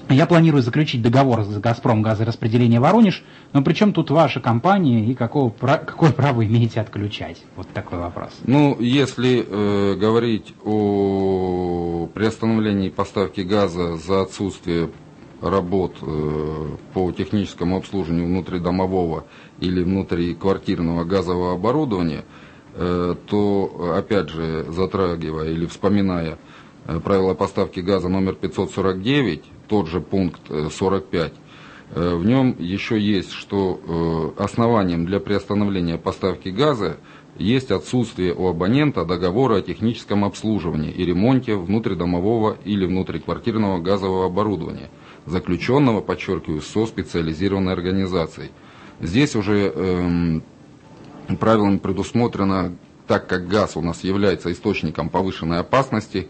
Я 0.10 0.26
планирую 0.26 0.64
заключить 0.64 1.02
договор 1.02 1.44
с 1.44 1.58
«Газпром» 1.60 2.02
газораспределения 2.02 2.80
Воронеж, 2.80 3.24
но 3.52 3.62
при 3.62 3.74
чем 3.74 3.92
тут 3.92 4.10
ваша 4.10 4.40
компания 4.40 5.06
и 5.06 5.14
какого, 5.14 5.50
какое 5.50 6.12
право 6.12 6.46
имеете 6.46 6.80
отключать? 6.80 7.44
Вот 7.56 7.68
такой 7.70 8.00
вопрос. 8.00 8.32
Ну, 8.46 8.78
если 8.80 9.46
э, 9.46 9.96
говорить 9.96 10.54
о 10.64 12.08
приостановлении 12.14 12.90
поставки 12.90 13.42
газа 13.42 13.98
за 13.98 14.22
отсутствие 14.22 14.90
работ 15.42 15.98
э, 16.02 16.66
по 16.94 17.12
техническому 17.12 17.78
обслуживанию 17.78 18.28
внутридомового 18.28 19.26
или 19.60 19.84
внутриквартирного 19.84 21.04
газового 21.04 21.54
оборудования, 21.54 22.24
э, 22.74 23.16
то, 23.28 23.94
опять 23.98 24.30
же, 24.30 24.66
затрагивая 24.70 25.50
или 25.50 25.66
вспоминая 25.66 26.38
э, 26.86 27.00
правила 27.00 27.34
поставки 27.34 27.82
газа 27.82 28.08
номер 28.08 28.36
549, 28.36 29.44
тот 29.68 29.88
же 29.88 30.02
пункт 30.02 30.42
45. 30.50 31.32
Э, 31.32 32.00
э, 32.00 32.16
в 32.16 32.26
нем 32.26 32.56
еще 32.60 33.00
есть, 33.00 33.32
что 33.32 34.34
э, 34.38 34.44
основанием 34.44 35.06
для 35.06 35.20
приостановления 35.20 35.98
поставки 35.98 36.50
газа 36.50 36.98
есть 37.38 37.70
отсутствие 37.70 38.34
у 38.34 38.48
абонента 38.48 39.06
договора 39.06 39.58
о 39.58 39.62
техническом 39.62 40.26
обслуживании 40.26 40.92
и 40.92 41.06
ремонте 41.06 41.56
внутридомового 41.56 42.58
или 42.66 42.86
внутриквартирного 42.86 43.80
газового 43.80 44.26
оборудования, 44.26 44.90
заключенного, 45.26 46.02
подчеркиваю, 46.02 46.62
со 46.62 46.88
специализированной 46.88 47.74
организацией. 47.74 48.50
Здесь 49.00 49.36
уже 49.36 49.68
эм, 49.68 50.44
правилами 51.40 51.78
предусмотрено, 51.78 52.76
так 53.06 53.28
как 53.28 53.48
газ 53.48 53.78
у 53.78 53.82
нас 53.82 54.04
является 54.04 54.52
источником 54.52 55.10
повышенной 55.10 55.60
опасности, 55.60 56.28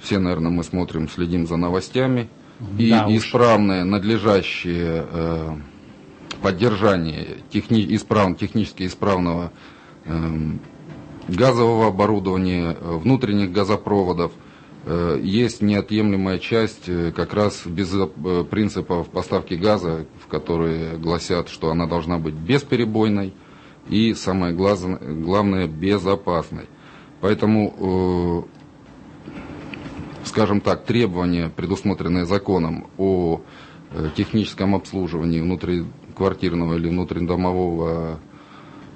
все, 0.00 0.20
наверное, 0.20 0.52
мы 0.52 0.62
смотрим, 0.62 1.08
следим 1.08 1.46
за 1.46 1.56
новостями– 1.56 2.28
и 2.78 2.90
да, 2.90 3.06
исправное, 3.08 3.84
надлежащее 3.84 5.06
э, 5.10 5.56
поддержание 6.42 7.38
техни, 7.50 7.94
исправ, 7.94 8.36
технически 8.38 8.86
исправного 8.86 9.52
э, 10.04 10.10
газового 11.28 11.88
оборудования, 11.88 12.76
э, 12.78 12.96
внутренних 12.96 13.52
газопроводов, 13.52 14.32
э, 14.84 15.20
есть 15.22 15.60
неотъемлемая 15.60 16.38
часть 16.38 16.88
э, 16.88 17.12
как 17.12 17.34
раз 17.34 17.66
без 17.66 17.92
э, 17.94 18.44
принципов 18.50 19.08
поставки 19.08 19.54
газа, 19.54 20.06
в 20.22 20.26
которые 20.26 20.96
гласят, 20.96 21.48
что 21.48 21.70
она 21.70 21.86
должна 21.86 22.18
быть 22.18 22.34
бесперебойной 22.34 23.34
и, 23.88 24.14
самое 24.14 24.54
главное, 24.54 25.66
безопасной. 25.66 26.68
Поэтому 27.20 28.48
скажем 30.26 30.60
так, 30.60 30.84
требования, 30.84 31.48
предусмотренные 31.48 32.26
законом 32.26 32.86
о 32.98 33.40
э, 33.92 34.10
техническом 34.14 34.74
обслуживании 34.74 35.40
внутриквартирного 35.40 36.74
или 36.74 36.88
внутридомового 36.88 38.20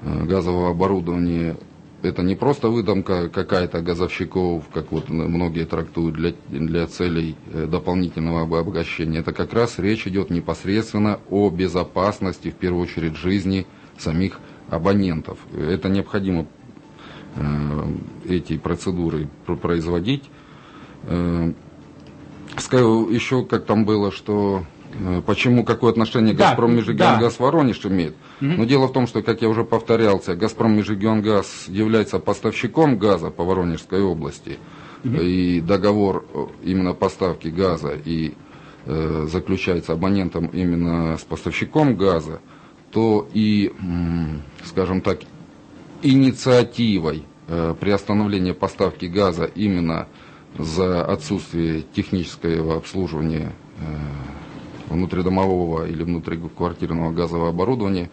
э, 0.03 0.25
газового 0.27 0.71
оборудования 0.71 1.57
это 2.03 2.23
не 2.23 2.35
просто 2.35 2.69
выдумка 2.69 3.29
какая-то 3.29 3.83
газовщиков, 3.83 4.65
как 4.73 4.91
вот 4.91 5.09
многие 5.09 5.67
трактуют 5.67 6.15
для, 6.17 6.33
для 6.49 6.87
целей 6.87 7.37
э, 7.53 7.67
дополнительного 7.67 8.43
обогащения. 8.43 9.19
Это 9.19 9.33
как 9.33 9.53
раз 9.53 9.79
речь 9.79 10.07
идет 10.07 10.31
непосредственно 10.31 11.21
о 11.29 11.51
безопасности, 11.51 12.51
в 12.51 12.55
первую 12.55 12.85
очередь, 12.85 13.17
жизни 13.17 13.67
самих 13.99 14.41
абонентов. 14.71 15.39
Это 15.55 15.89
необходимо 15.89 16.47
э, 17.37 17.87
эти 18.29 18.57
процедуры 18.57 19.29
производить. 19.61 20.25
Э, 21.05 21.53
скажу 22.59 23.09
еще, 23.09 23.45
как 23.45 23.65
там 23.65 23.85
было, 23.85 24.13
что 24.13 24.65
э, 24.93 25.23
почему, 25.25 25.65
какое 25.65 25.91
отношение 25.91 26.35
Да, 26.35 26.49
«Газпром» 26.49 26.71
да. 26.71 26.77
Межрегионгаз 26.77 27.39
Воронеж 27.39 27.85
имеет. 27.87 28.15
Но 28.41 28.65
дело 28.65 28.87
в 28.87 28.93
том, 28.93 29.07
что, 29.07 29.23
как 29.23 29.43
я 29.43 29.49
уже 29.49 29.65
повторялся, 29.65 30.35
«Газпром» 30.35 30.77
Межрегионгаз 30.77 31.67
является 31.69 32.19
поставщиком 32.19 32.99
газа 32.99 33.31
по 33.31 33.45
Воронежской 33.45 34.03
области. 34.03 34.59
И 35.05 35.63
договор 35.63 36.27
э, 36.35 36.47
именно 36.63 36.93
поставки 36.93 37.49
газа 37.49 37.93
и 38.05 38.35
э, 38.85 39.27
заключается 39.31 39.95
абонентом 39.95 40.47
именно 40.47 41.17
с 41.17 41.23
поставщиком 41.23 41.97
газа, 41.97 42.41
то 42.91 43.27
и, 43.33 43.73
скажем 44.65 45.01
так, 45.01 45.21
инициативой 46.03 47.25
э, 47.47 47.75
приостановления 47.79 48.55
поставки 48.55 49.07
газа 49.07 49.45
именно 49.45 50.07
за 50.59 51.05
отсутствие 51.05 51.83
технического 51.95 52.77
обслуживания 52.77 53.53
э, 53.79 54.93
внутридомового 54.93 55.87
или 55.87 56.03
внутриквартирного 56.03 57.13
газового 57.13 57.49
оборудования 57.51 58.11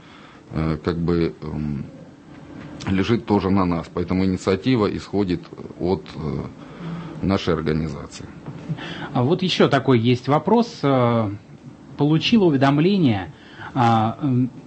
э, 0.52 0.78
как 0.84 0.97
бы 0.97 1.34
эм, 1.41 1.86
лежит 2.88 3.26
тоже 3.26 3.50
на 3.50 3.65
нас. 3.65 3.89
Поэтому 3.93 4.26
инициатива 4.26 4.88
исходит 4.95 5.41
от 5.80 6.06
э, 6.15 7.26
нашей 7.26 7.54
организации. 7.54 8.26
А 9.13 9.23
вот 9.23 9.41
еще 9.41 9.67
такой 9.69 10.00
есть 10.00 10.28
вопрос. 10.28 10.82
Получила 11.97 12.45
уведомление, 12.45 13.34
а, 13.80 14.18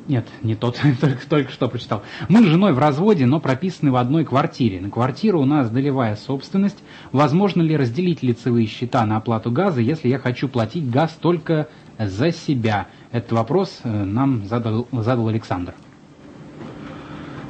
нет, 0.06 0.28
не 0.44 0.54
тот, 0.54 0.80
только, 1.00 1.28
только 1.28 1.50
что 1.50 1.68
прочитал. 1.68 2.04
Мы 2.28 2.42
с 2.42 2.44
женой 2.44 2.72
в 2.72 2.78
разводе, 2.78 3.26
но 3.26 3.40
прописаны 3.40 3.90
в 3.90 3.96
одной 3.96 4.24
квартире. 4.24 4.80
На 4.80 4.88
квартиру 4.88 5.40
у 5.40 5.44
нас 5.44 5.68
долевая 5.68 6.14
собственность. 6.14 6.78
Возможно 7.10 7.60
ли 7.60 7.76
разделить 7.76 8.22
лицевые 8.22 8.68
счета 8.68 9.04
на 9.06 9.16
оплату 9.16 9.50
газа, 9.50 9.80
если 9.80 10.06
я 10.08 10.20
хочу 10.20 10.48
платить 10.48 10.88
газ 10.88 11.18
только 11.20 11.66
за 11.98 12.30
себя? 12.30 12.86
Этот 13.10 13.32
вопрос 13.32 13.80
э, 13.82 13.88
нам 13.90 14.44
задал, 14.44 14.86
задал 14.92 15.26
Александр. 15.26 15.74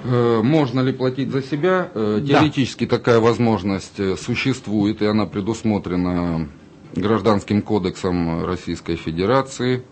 Э, 0.05 0.41
Можно 0.43 0.81
ли 0.81 0.95
платить 0.95 1.31
за 1.31 1.43
себя? 1.43 1.91
Э, 1.95 2.21
Да. 2.23 2.39
Теоретически 2.39 2.87
такая 2.87 3.21
возможность 3.21 4.19
существует, 4.19 5.03
и 5.03 5.05
она 5.05 5.27
предусмотрена 5.27 6.49
Гражданским 6.95 7.61
кодексом 7.61 8.47
Российской 8.47 8.97
Федерации. 8.97 9.85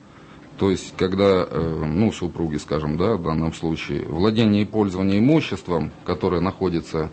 То 0.59 0.73
есть, 0.73 0.94
когда, 0.97 1.47
э, 1.49 1.85
ну, 1.87 2.11
супруги, 2.11 2.57
скажем, 2.57 2.97
да, 2.97 3.16
в 3.16 3.23
данном 3.23 3.55
случае, 3.55 4.05
владение 4.07 4.62
и 4.62 4.66
пользование 4.66 5.21
имуществом, 5.21 5.92
которое 6.05 6.40
находится 6.40 7.11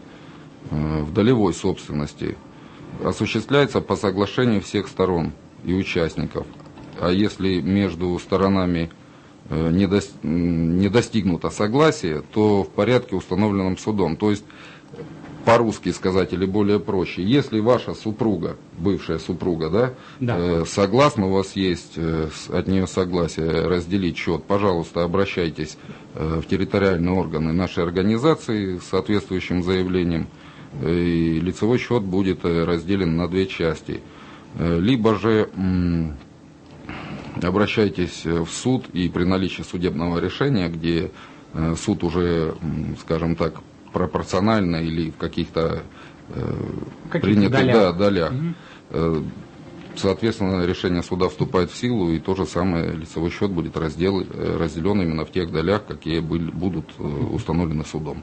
э, 0.72 1.02
в 1.04 1.14
долевой 1.14 1.54
собственности, 1.54 2.38
осуществляется 3.04 3.82
по 3.82 3.96
соглашению 3.96 4.62
всех 4.62 4.88
сторон 4.88 5.34
и 5.64 5.76
участников. 5.76 6.48
А 7.00 7.12
если 7.12 7.62
между 7.62 8.18
сторонами 8.18 8.90
э, 9.50 9.70
не, 9.70 10.90
достигнуто 10.90 11.52
согласия, 11.52 12.24
то 12.34 12.64
в 12.64 12.70
порядке, 12.70 13.16
установленном 13.16 13.78
судом. 13.78 14.18
То 14.18 14.32
есть, 14.32 14.46
по-русски 15.46 15.90
сказать 15.92 16.34
или 16.34 16.46
более 16.46 16.80
проще, 16.80 17.24
если 17.24 17.60
ваша 17.60 17.94
супруга, 17.94 18.58
бывшая 18.78 19.20
супруга, 19.20 19.70
да, 19.70 19.94
Да. 20.20 20.36
э, 20.38 20.66
согласна, 20.66 21.28
у 21.28 21.32
вас 21.34 21.56
есть 21.56 21.94
э, 21.98 22.30
от 22.50 22.68
нее 22.68 22.88
согласие 22.88 23.68
разделить 23.68 24.18
счет, 24.18 24.44
пожалуйста, 24.44 25.04
обращайтесь 25.04 25.78
э, 26.16 26.42
в 26.44 26.48
территориальные 26.48 27.14
органы 27.14 27.54
нашей 27.54 27.84
организации 27.84 28.78
с 28.80 28.86
соответствующим 28.86 29.62
заявлением, 29.64 30.28
э, 30.82 30.92
и 30.92 31.40
лицевой 31.40 31.78
счет 31.78 32.02
будет 32.04 32.44
э, 32.44 32.64
разделен 32.66 33.16
на 33.16 33.28
две 33.28 33.46
части. 33.46 34.02
Э, 34.58 34.80
Либо 34.80 35.16
же 35.16 35.50
м, 35.56 36.16
обращайтесь 37.42 38.26
э, 38.26 38.40
в 38.44 38.50
суд 38.50 38.86
и 38.94 39.10
при 39.10 39.24
наличии 39.26 39.62
судебного 39.62 40.20
решения, 40.20 40.70
где 40.70 41.12
э, 41.54 41.76
суд 41.78 42.04
уже, 42.04 42.56
скажем 43.02 43.36
так, 43.36 43.56
пропорционально 43.96 44.78
или 44.84 45.10
в 45.10 45.16
каких-то 45.18 45.84
э, 46.30 47.20
принятых 47.22 47.52
долях. 47.52 47.74
да, 47.74 47.92
долях, 47.94 48.34
э, 48.90 49.22
соответственно, 49.96 50.66
решение 50.66 51.02
суда 51.02 51.30
вступает 51.30 51.72
в 51.72 51.78
силу, 51.78 52.12
и 52.12 52.20
то 52.20 52.36
же 52.36 52.46
самое 52.46 52.92
лицевой 52.92 53.30
счет 53.32 53.52
будет 53.52 53.78
раздел, 53.78 54.20
э, 54.22 54.58
разделен 54.60 55.02
именно 55.02 55.24
в 55.24 55.32
тех 55.32 55.50
долях, 55.50 55.86
какие 55.88 56.20
были- 56.20 56.52
будут 56.52 56.86
э, 57.00 57.04
установлены 57.38 57.86
судом. 57.86 58.22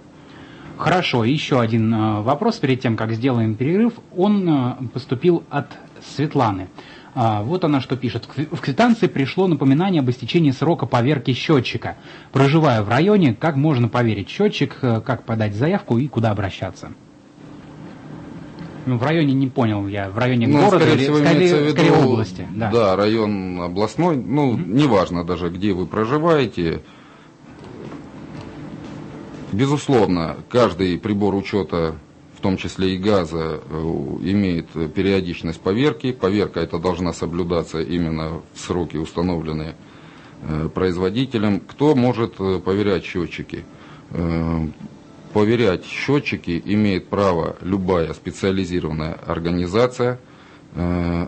Хорошо, 0.76 1.24
еще 1.24 1.60
один 1.60 1.94
вопрос 2.22 2.56
перед 2.58 2.80
тем, 2.80 2.96
как 2.96 3.12
сделаем 3.12 3.54
перерыв. 3.54 3.92
Он 4.16 4.88
поступил 4.92 5.42
от 5.48 5.66
Светланы. 6.16 6.68
А, 7.14 7.42
Вот 7.42 7.64
она 7.64 7.80
что 7.80 7.96
пишет. 7.96 8.24
В 8.24 8.38
кви- 8.38 8.48
В 8.56 8.60
квитанции 8.60 9.06
пришло 9.06 9.46
напоминание 9.46 10.00
об 10.00 10.08
истечении 10.10 10.50
срока 10.50 10.86
поверки 10.86 11.32
счетчика. 11.34 11.96
Проживая 12.32 12.82
в 12.82 12.88
районе, 12.88 13.34
как 13.34 13.56
можно 13.56 13.88
поверить 13.88 14.30
счетчик, 14.30 14.78
э, 14.80 15.00
как 15.04 15.24
подать 15.24 15.54
заявку 15.54 15.98
и 15.98 16.08
куда 16.08 16.30
обращаться? 16.30 16.92
Ну, 18.86 18.96
в 18.96 19.02
районе 19.02 19.32
не 19.34 19.46
понял 19.48 19.86
я. 19.86 20.10
В 20.10 20.18
районе 20.18 20.48
Ну, 20.48 20.58
города 20.58 20.78
скорее 20.78 20.94
или 20.94 21.02
всего, 21.04 21.16
скорее, 21.18 21.48
виду, 21.66 21.70
скорее 21.70 21.92
области? 21.92 22.48
Да. 22.56 22.96
район 22.96 23.60
областной, 23.60 24.16
ну, 24.16 24.56
неважно 24.56 25.22
даже, 25.24 25.50
где 25.50 25.72
вы 25.72 25.86
проживаете. 25.86 26.82
Безусловно, 29.52 30.36
каждый 30.48 30.98
прибор 30.98 31.34
учета, 31.34 31.94
том 32.42 32.56
числе 32.58 32.94
и 32.94 32.98
газа, 32.98 33.60
э, 33.64 33.82
имеет 34.22 34.66
э, 34.74 34.88
периодичность 34.88 35.60
поверки. 35.60 36.12
Поверка 36.12 36.60
эта 36.60 36.78
должна 36.78 37.12
соблюдаться 37.14 37.80
именно 37.80 38.42
в 38.52 38.58
сроки, 38.58 38.96
установленные 38.98 39.74
э, 40.42 40.68
производителем. 40.74 41.60
Кто 41.60 41.94
может 41.94 42.34
поверять 42.36 43.04
счетчики? 43.04 43.64
Поверять 45.32 45.86
счетчики 45.86 46.60
имеет 46.66 47.06
право 47.08 47.56
любая 47.62 48.12
специализированная 48.12 49.14
организация, 49.26 50.18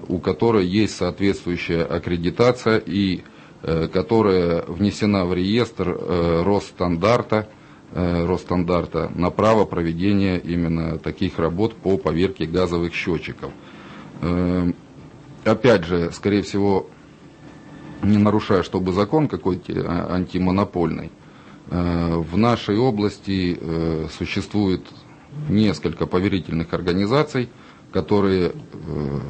у 0.09 0.18
которой 0.18 0.66
есть 0.66 0.94
соответствующая 0.96 1.83
аккредитация 1.85 2.77
и 2.77 3.22
которая 3.62 4.64
внесена 4.68 5.24
в 5.24 5.33
реестр 5.33 5.96
Росстандарта, 6.44 7.48
Росстандарта 7.92 9.12
на 9.14 9.31
право 9.31 9.64
проведения 9.66 10.38
именно 10.38 10.99
таких 10.99 11.38
работ 11.38 11.75
по 11.77 11.97
поверке 11.97 12.44
газовых 12.44 12.92
счетчиков. 12.92 13.53
Э, 14.20 14.73
Опять 15.44 15.85
же, 15.85 16.11
скорее 16.12 16.40
всего, 16.42 16.87
не 18.03 18.16
нарушая, 18.16 18.62
чтобы 18.62 18.92
закон 18.92 19.29
какой-то 19.29 19.73
а, 19.87 20.14
антимонопольный, 20.14 21.11
э, 21.70 22.16
в 22.16 22.37
нашей 22.38 22.79
области 22.79 23.59
э, 23.61 24.07
существует 24.16 24.87
несколько 25.51 26.07
поверительных 26.07 26.73
организаций, 26.73 27.51
которые 27.92 28.53
э, 28.53 29.20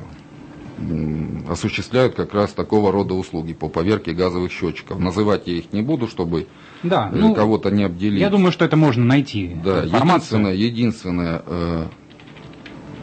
осуществляют 1.48 2.14
как 2.14 2.32
раз 2.32 2.52
такого 2.52 2.92
рода 2.92 3.14
услуги 3.14 3.52
по 3.52 3.68
поверке 3.68 4.12
газовых 4.12 4.52
счетчиков. 4.52 5.00
Называть 5.00 5.48
я 5.48 5.54
их 5.54 5.72
не 5.72 5.82
буду, 5.82 6.06
чтобы 6.06 6.46
Да, 6.84 7.10
э, 7.12 7.16
ну, 7.16 7.34
кого-то 7.34 7.70
не 7.70 7.84
обделить. 7.84 8.20
я 8.20 8.30
думаю, 8.30 8.52
что 8.52 8.64
это 8.64 8.76
можно 8.76 9.04
найти. 9.04 9.56
Да, 9.64 9.82
единственное, 9.82 10.52
единственное, 10.52 11.42
э, 11.46 11.86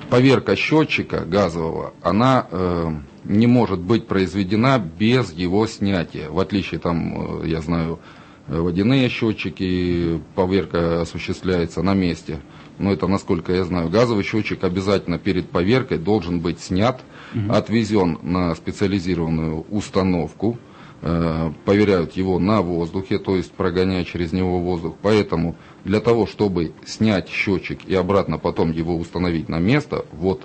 поверка 0.10 0.56
счетчика 0.56 1.26
газового, 1.26 1.94
она 2.04 2.48
э, 2.50 2.92
не 3.24 3.48
может 3.48 3.80
быть 3.80 4.08
произведена 4.08 4.78
без 4.80 5.34
его 5.34 5.66
снятия. 5.68 6.30
В 6.30 6.40
отличие, 6.40 6.80
там, 6.80 7.42
э, 7.42 7.48
я 7.48 7.62
знаю, 7.62 8.00
водяные 8.48 9.10
счетчики, 9.10 10.22
поверка 10.36 11.02
осуществляется 11.02 11.82
на 11.82 11.94
месте. 11.94 12.40
Но 12.78 12.92
это, 12.92 13.08
насколько 13.08 13.54
я 13.54 13.64
знаю, 13.64 13.90
газовый 13.90 14.24
счетчик 14.24 14.64
обязательно 14.64 15.18
перед 15.20 15.50
поверкой 15.50 16.00
должен 16.00 16.40
быть 16.40 16.60
снят, 16.60 17.00
отвезен 17.48 18.18
на 18.24 18.56
специализированную 18.56 19.66
установку, 19.70 20.58
э, 21.02 21.52
проверяют 21.66 22.14
его 22.14 22.40
на 22.40 22.62
воздухе, 22.62 23.20
то 23.20 23.36
есть 23.36 23.52
прогоняя 23.52 24.04
через 24.04 24.32
него 24.32 24.60
воздух. 24.60 24.96
Поэтому 25.02 25.56
для 25.84 26.00
того, 26.00 26.28
чтобы 26.28 26.74
снять 26.86 27.30
счетчик 27.30 27.80
и 27.86 27.96
обратно 27.96 28.38
потом 28.38 28.72
его 28.72 28.96
установить 28.96 29.50
на 29.50 29.60
место, 29.60 30.06
вот, 30.12 30.44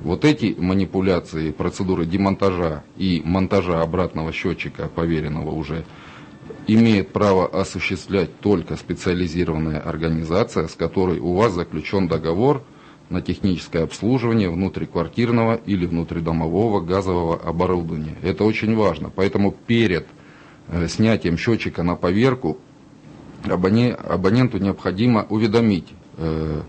вот 0.00 0.24
эти 0.24 0.54
манипуляции, 0.58 1.50
процедуры 1.50 2.06
демонтажа 2.06 2.84
и 2.96 3.22
монтажа 3.24 3.82
обратного 3.82 4.32
счетчика, 4.32 4.88
поверенного 4.88 5.50
уже, 5.50 5.84
имеет 6.66 7.12
право 7.12 7.46
осуществлять 7.46 8.40
только 8.40 8.76
специализированная 8.76 9.80
организация, 9.80 10.66
с 10.68 10.74
которой 10.74 11.18
у 11.18 11.34
вас 11.34 11.52
заключен 11.52 12.08
договор 12.08 12.62
на 13.10 13.22
техническое 13.22 13.84
обслуживание 13.84 14.50
внутриквартирного 14.50 15.60
или 15.66 15.86
внутридомового 15.86 16.80
газового 16.80 17.36
оборудования. 17.40 18.16
Это 18.22 18.44
очень 18.44 18.74
важно. 18.76 19.10
Поэтому 19.14 19.52
перед 19.52 20.06
э, 20.68 20.88
снятием 20.88 21.38
счетчика 21.38 21.82
на 21.82 21.96
поверку 21.96 22.58
абоне, 23.44 23.94
абоненту 23.94 24.58
необходимо 24.58 25.26
уведомить 25.28 25.88
э, 26.16 26.62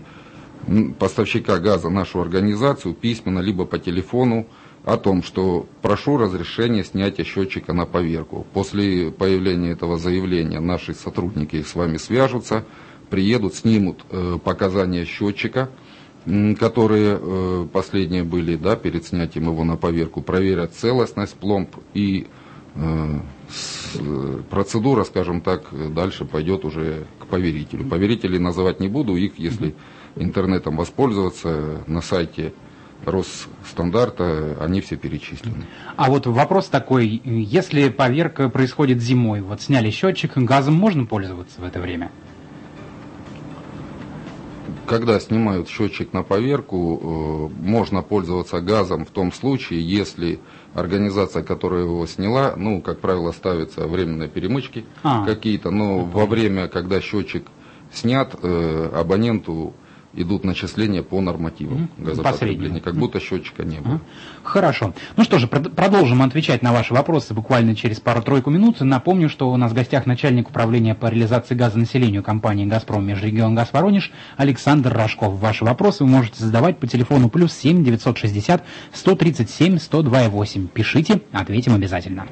поставщика 0.98 1.58
газа 1.58 1.88
нашу 1.88 2.20
организацию 2.20 2.94
письменно 2.94 3.40
либо 3.40 3.64
по 3.64 3.78
телефону 3.78 4.46
о 4.84 4.96
том, 4.96 5.22
что 5.22 5.66
прошу 5.82 6.16
разрешения 6.16 6.84
снятия 6.84 7.24
счетчика 7.24 7.72
на 7.72 7.86
поверку. 7.86 8.46
После 8.52 9.10
появления 9.10 9.72
этого 9.72 9.98
заявления 9.98 10.60
наши 10.60 10.94
сотрудники 10.94 11.62
с 11.62 11.74
вами 11.74 11.98
свяжутся, 11.98 12.64
приедут, 13.10 13.54
снимут 13.54 14.04
э, 14.10 14.38
показания 14.42 15.04
счетчика, 15.04 15.70
которые 16.58 17.18
э, 17.20 17.66
последние 17.72 18.24
были 18.24 18.56
да, 18.56 18.76
перед 18.76 19.06
снятием 19.06 19.44
его 19.44 19.64
на 19.64 19.76
поверку, 19.76 20.20
проверят 20.20 20.74
целостность 20.74 21.34
пломб 21.34 21.74
и 21.94 22.26
э, 22.74 23.20
процедура, 24.50 25.04
скажем 25.04 25.40
так, 25.40 25.68
дальше 25.94 26.24
пойдет 26.24 26.64
уже 26.64 27.06
к 27.18 27.26
поверителю. 27.26 27.88
Поверителей 27.88 28.38
называть 28.38 28.80
не 28.80 28.88
буду, 28.88 29.16
их, 29.16 29.38
если 29.38 29.74
интернетом 30.16 30.76
воспользоваться 30.76 31.82
на 31.86 32.02
сайте 32.02 32.52
Росстандарта, 33.04 34.58
они 34.60 34.82
все 34.82 34.96
перечислены. 34.96 35.64
А 35.96 36.10
вот 36.10 36.26
вопрос 36.26 36.68
такой, 36.68 37.20
если 37.24 37.88
поверка 37.88 38.50
происходит 38.50 39.00
зимой, 39.00 39.40
вот 39.40 39.62
сняли 39.62 39.90
счетчик, 39.90 40.36
газом 40.36 40.74
можно 40.74 41.06
пользоваться 41.06 41.60
в 41.60 41.64
это 41.64 41.80
время? 41.80 42.10
Когда 44.90 45.20
снимают 45.20 45.68
счетчик 45.68 46.12
на 46.12 46.24
поверку, 46.24 46.98
э, 47.00 47.62
можно 47.64 48.02
пользоваться 48.02 48.60
газом 48.60 49.04
в 49.04 49.10
том 49.10 49.32
случае, 49.32 49.88
если 49.88 50.40
организация, 50.74 51.44
которая 51.44 51.84
его 51.84 52.04
сняла, 52.08 52.54
ну, 52.56 52.82
как 52.82 52.98
правило, 52.98 53.30
ставятся 53.30 53.86
временные 53.86 54.28
перемычки 54.28 54.84
а, 55.04 55.24
какие-то, 55.24 55.70
но 55.70 56.00
во 56.00 56.26
время, 56.26 56.66
когда 56.66 57.00
счетчик 57.00 57.46
снят, 57.92 58.34
э, 58.42 58.90
абоненту 58.92 59.74
идут 60.14 60.44
начисления 60.44 61.02
по 61.02 61.20
нормативам 61.20 61.88
mm-hmm. 61.98 62.04
газопотребления, 62.04 62.80
как 62.80 62.96
будто 62.96 63.20
счетчика 63.20 63.64
не 63.64 63.80
было. 63.80 64.00
Хорошо. 64.42 64.94
Ну 65.16 65.24
что 65.24 65.38
же, 65.38 65.46
продолжим 65.46 66.22
отвечать 66.22 66.62
на 66.62 66.72
ваши 66.72 66.94
вопросы 66.94 67.34
буквально 67.34 67.76
через 67.76 68.00
пару-тройку 68.00 68.50
минут. 68.50 68.80
Напомню, 68.80 69.28
что 69.28 69.50
у 69.50 69.56
нас 69.56 69.72
в 69.72 69.74
гостях 69.74 70.06
начальник 70.06 70.48
управления 70.48 70.94
по 70.94 71.06
реализации 71.06 71.54
газа 71.54 71.78
населению 71.78 72.22
компании 72.22 72.66
«Газпром» 72.66 73.06
Межрегион 73.06 73.54
Газ 73.54 73.72
Воронеж 73.72 74.10
Александр 74.36 74.92
Рожков. 74.92 75.38
Ваши 75.38 75.64
вопросы 75.64 76.04
вы 76.04 76.10
можете 76.10 76.44
задавать 76.44 76.78
по 76.78 76.86
телефону 76.86 77.28
плюс 77.28 77.52
7 77.52 77.84
960 77.84 78.64
137 78.92 79.78
102 79.78 80.28
8. 80.28 80.68
Пишите, 80.68 81.22
ответим 81.32 81.74
обязательно. 81.74 82.26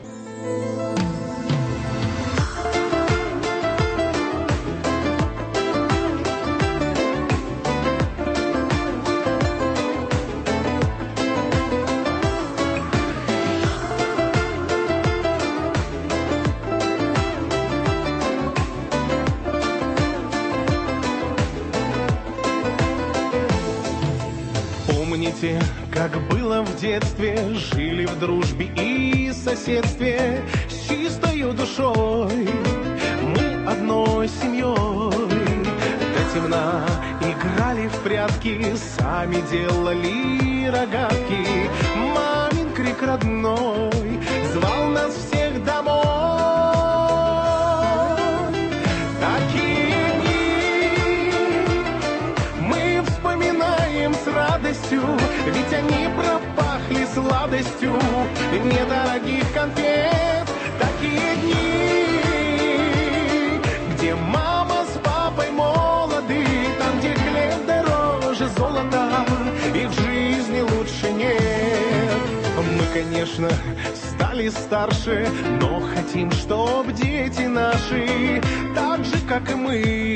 Конечно, 73.19 73.49
стали 73.95 74.49
старше 74.49 75.29
Но 75.61 75.81
хотим, 75.81 76.31
чтоб 76.31 76.93
дети 76.93 77.43
наши 77.43 78.41
Так 78.75 79.05
же, 79.05 79.17
как 79.29 79.51
и 79.51 79.55
мы 79.55 80.08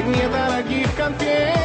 недорогих 0.00 0.94
конфет. 0.96 1.61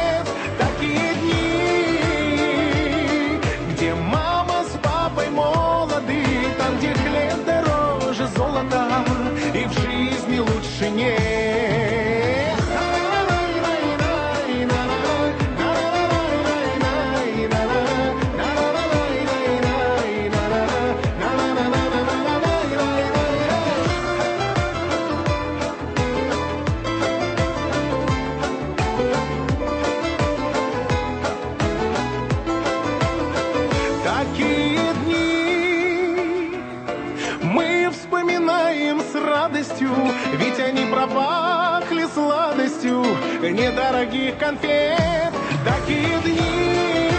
Конфет 44.38 45.32
Такие 45.64 46.20
дни, 46.24 47.10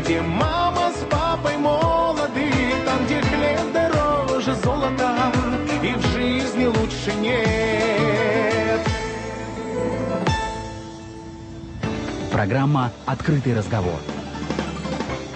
где 0.00 0.22
мама 0.22 0.90
с 0.90 1.04
папой 1.10 1.56
молоды 1.56 2.50
Там, 2.86 3.04
где 3.04 3.20
хлеб 3.20 3.72
дороже 3.72 4.54
золота 4.62 5.32
И 5.82 5.92
в 5.94 6.06
жизни 6.12 6.66
лучше 6.66 7.12
нет 7.20 8.80
'Программа 12.30 12.92
«Открытый 13.04 13.52
разговор». 13.52 13.98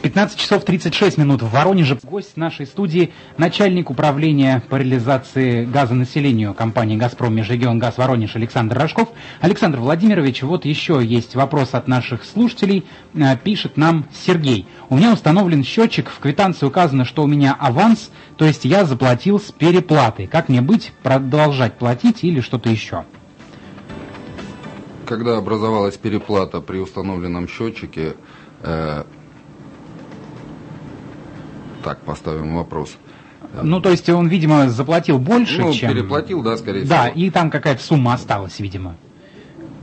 15 0.02 0.36
часов 0.36 0.64
36 0.64 1.16
минут 1.16 1.42
в 1.42 1.50
Воронеже. 1.50 1.96
Гость 2.02 2.36
нашей 2.36 2.66
студии– 2.66 3.12
начальник 3.38 3.88
управления 3.88 4.60
по 4.68 4.74
реализации 4.74 5.64
газа 5.64 5.94
населению 5.94 6.54
компании 6.54 6.96
«Газпром» 6.96 7.32
Межрегион 7.36 7.78
Газ 7.78 7.98
Воронеж 7.98 8.34
Александр 8.34 8.78
Рожков. 8.78 9.10
Александр 9.40 9.78
Владимирович, 9.78 10.42
вот 10.42 10.64
еще 10.64 11.00
есть 11.04 11.36
вопрос 11.36 11.74
от 11.74 11.86
наших 11.86 12.24
слушателей. 12.24 12.84
Э, 13.14 13.36
пишет 13.36 13.76
нам 13.76 14.08
Сергей. 14.12 14.66
У 14.88 14.96
меня 14.96 15.12
установлен 15.12 15.62
счетчик, 15.62 16.10
в 16.10 16.18
квитанции 16.18 16.66
указано, 16.66 17.04
что 17.04 17.22
у 17.22 17.28
меня 17.28 17.56
аванс, 17.56 18.10
то 18.36 18.44
есть 18.44 18.64
я 18.64 18.84
заплатил 18.84 19.38
с 19.38 19.52
переплатой. 19.52 20.26
Как 20.26 20.48
мне 20.48 20.60
быть, 20.62 20.92
продолжать 21.04 21.78
платить 21.78 22.24
или 22.24 22.40
что-то 22.40 22.68
еще? 22.70 23.04
когда 25.04 25.36
образовалась 25.36 25.98
переплата 25.98 26.62
при 26.62 26.78
установленном 26.78 27.46
счетчике, 27.46 28.16
э, 28.62 29.04
так 31.82 31.98
поставим 32.00 32.56
вопрос. 32.56 32.96
Ну, 33.62 33.80
то 33.80 33.90
есть 33.90 34.08
он, 34.08 34.28
видимо, 34.28 34.70
заплатил 34.70 35.18
больше, 35.18 35.60
ну, 35.60 35.72
чем... 35.74 35.92
переплатил, 35.92 36.42
да, 36.42 36.56
скорее 36.56 36.84
Да, 36.84 37.10
всего. 37.10 37.24
и 37.26 37.30
там 37.30 37.50
какая-то 37.50 37.82
сумма 37.82 38.14
осталась, 38.14 38.58
видимо. 38.60 38.96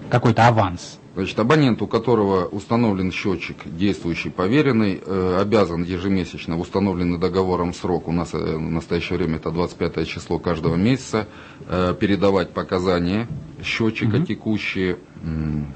Какой-то 0.10 0.48
аванс. 0.48 0.98
Значит, 1.16 1.38
абонент, 1.40 1.82
у 1.82 1.88
которого 1.88 2.46
установлен 2.46 3.12
счетчик, 3.12 3.58
действующий 3.66 4.30
поверенный, 4.30 5.02
э, 5.06 5.38
обязан 5.42 5.84
ежемесячно 5.84 6.56
в 6.56 6.62
установленный 6.62 7.18
договором 7.20 7.74
срок, 7.74 8.08
у 8.08 8.12
нас 8.12 8.34
э, 8.34 8.38
в 8.38 8.62
настоящее 8.62 9.18
время 9.18 9.36
это 9.36 9.52
25 9.52 10.08
число 10.08 10.40
каждого 10.40 10.76
месяца, 10.76 11.28
э, 11.68 11.94
передавать 12.00 12.52
показания 12.52 13.28
счетчика 13.64 14.20
текущие. 14.26 14.98
М, 15.24 15.68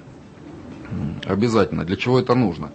м, 0.91 1.15
Обязательно. 1.25 1.83
Для 1.83 1.97
чего 1.97 2.19
это 2.19 2.35
нужно? 2.35 2.71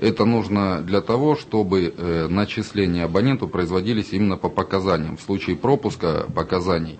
Это 0.00 0.24
нужно 0.24 0.80
для 0.80 1.02
того, 1.02 1.36
чтобы 1.36 1.92
э, 1.94 2.26
начисления 2.28 3.04
абоненту 3.04 3.46
производились 3.48 4.12
именно 4.12 4.38
по 4.38 4.48
показаниям. 4.48 5.18
В 5.18 5.20
случае 5.20 5.56
пропуска 5.56 6.26
показаний 6.34 6.98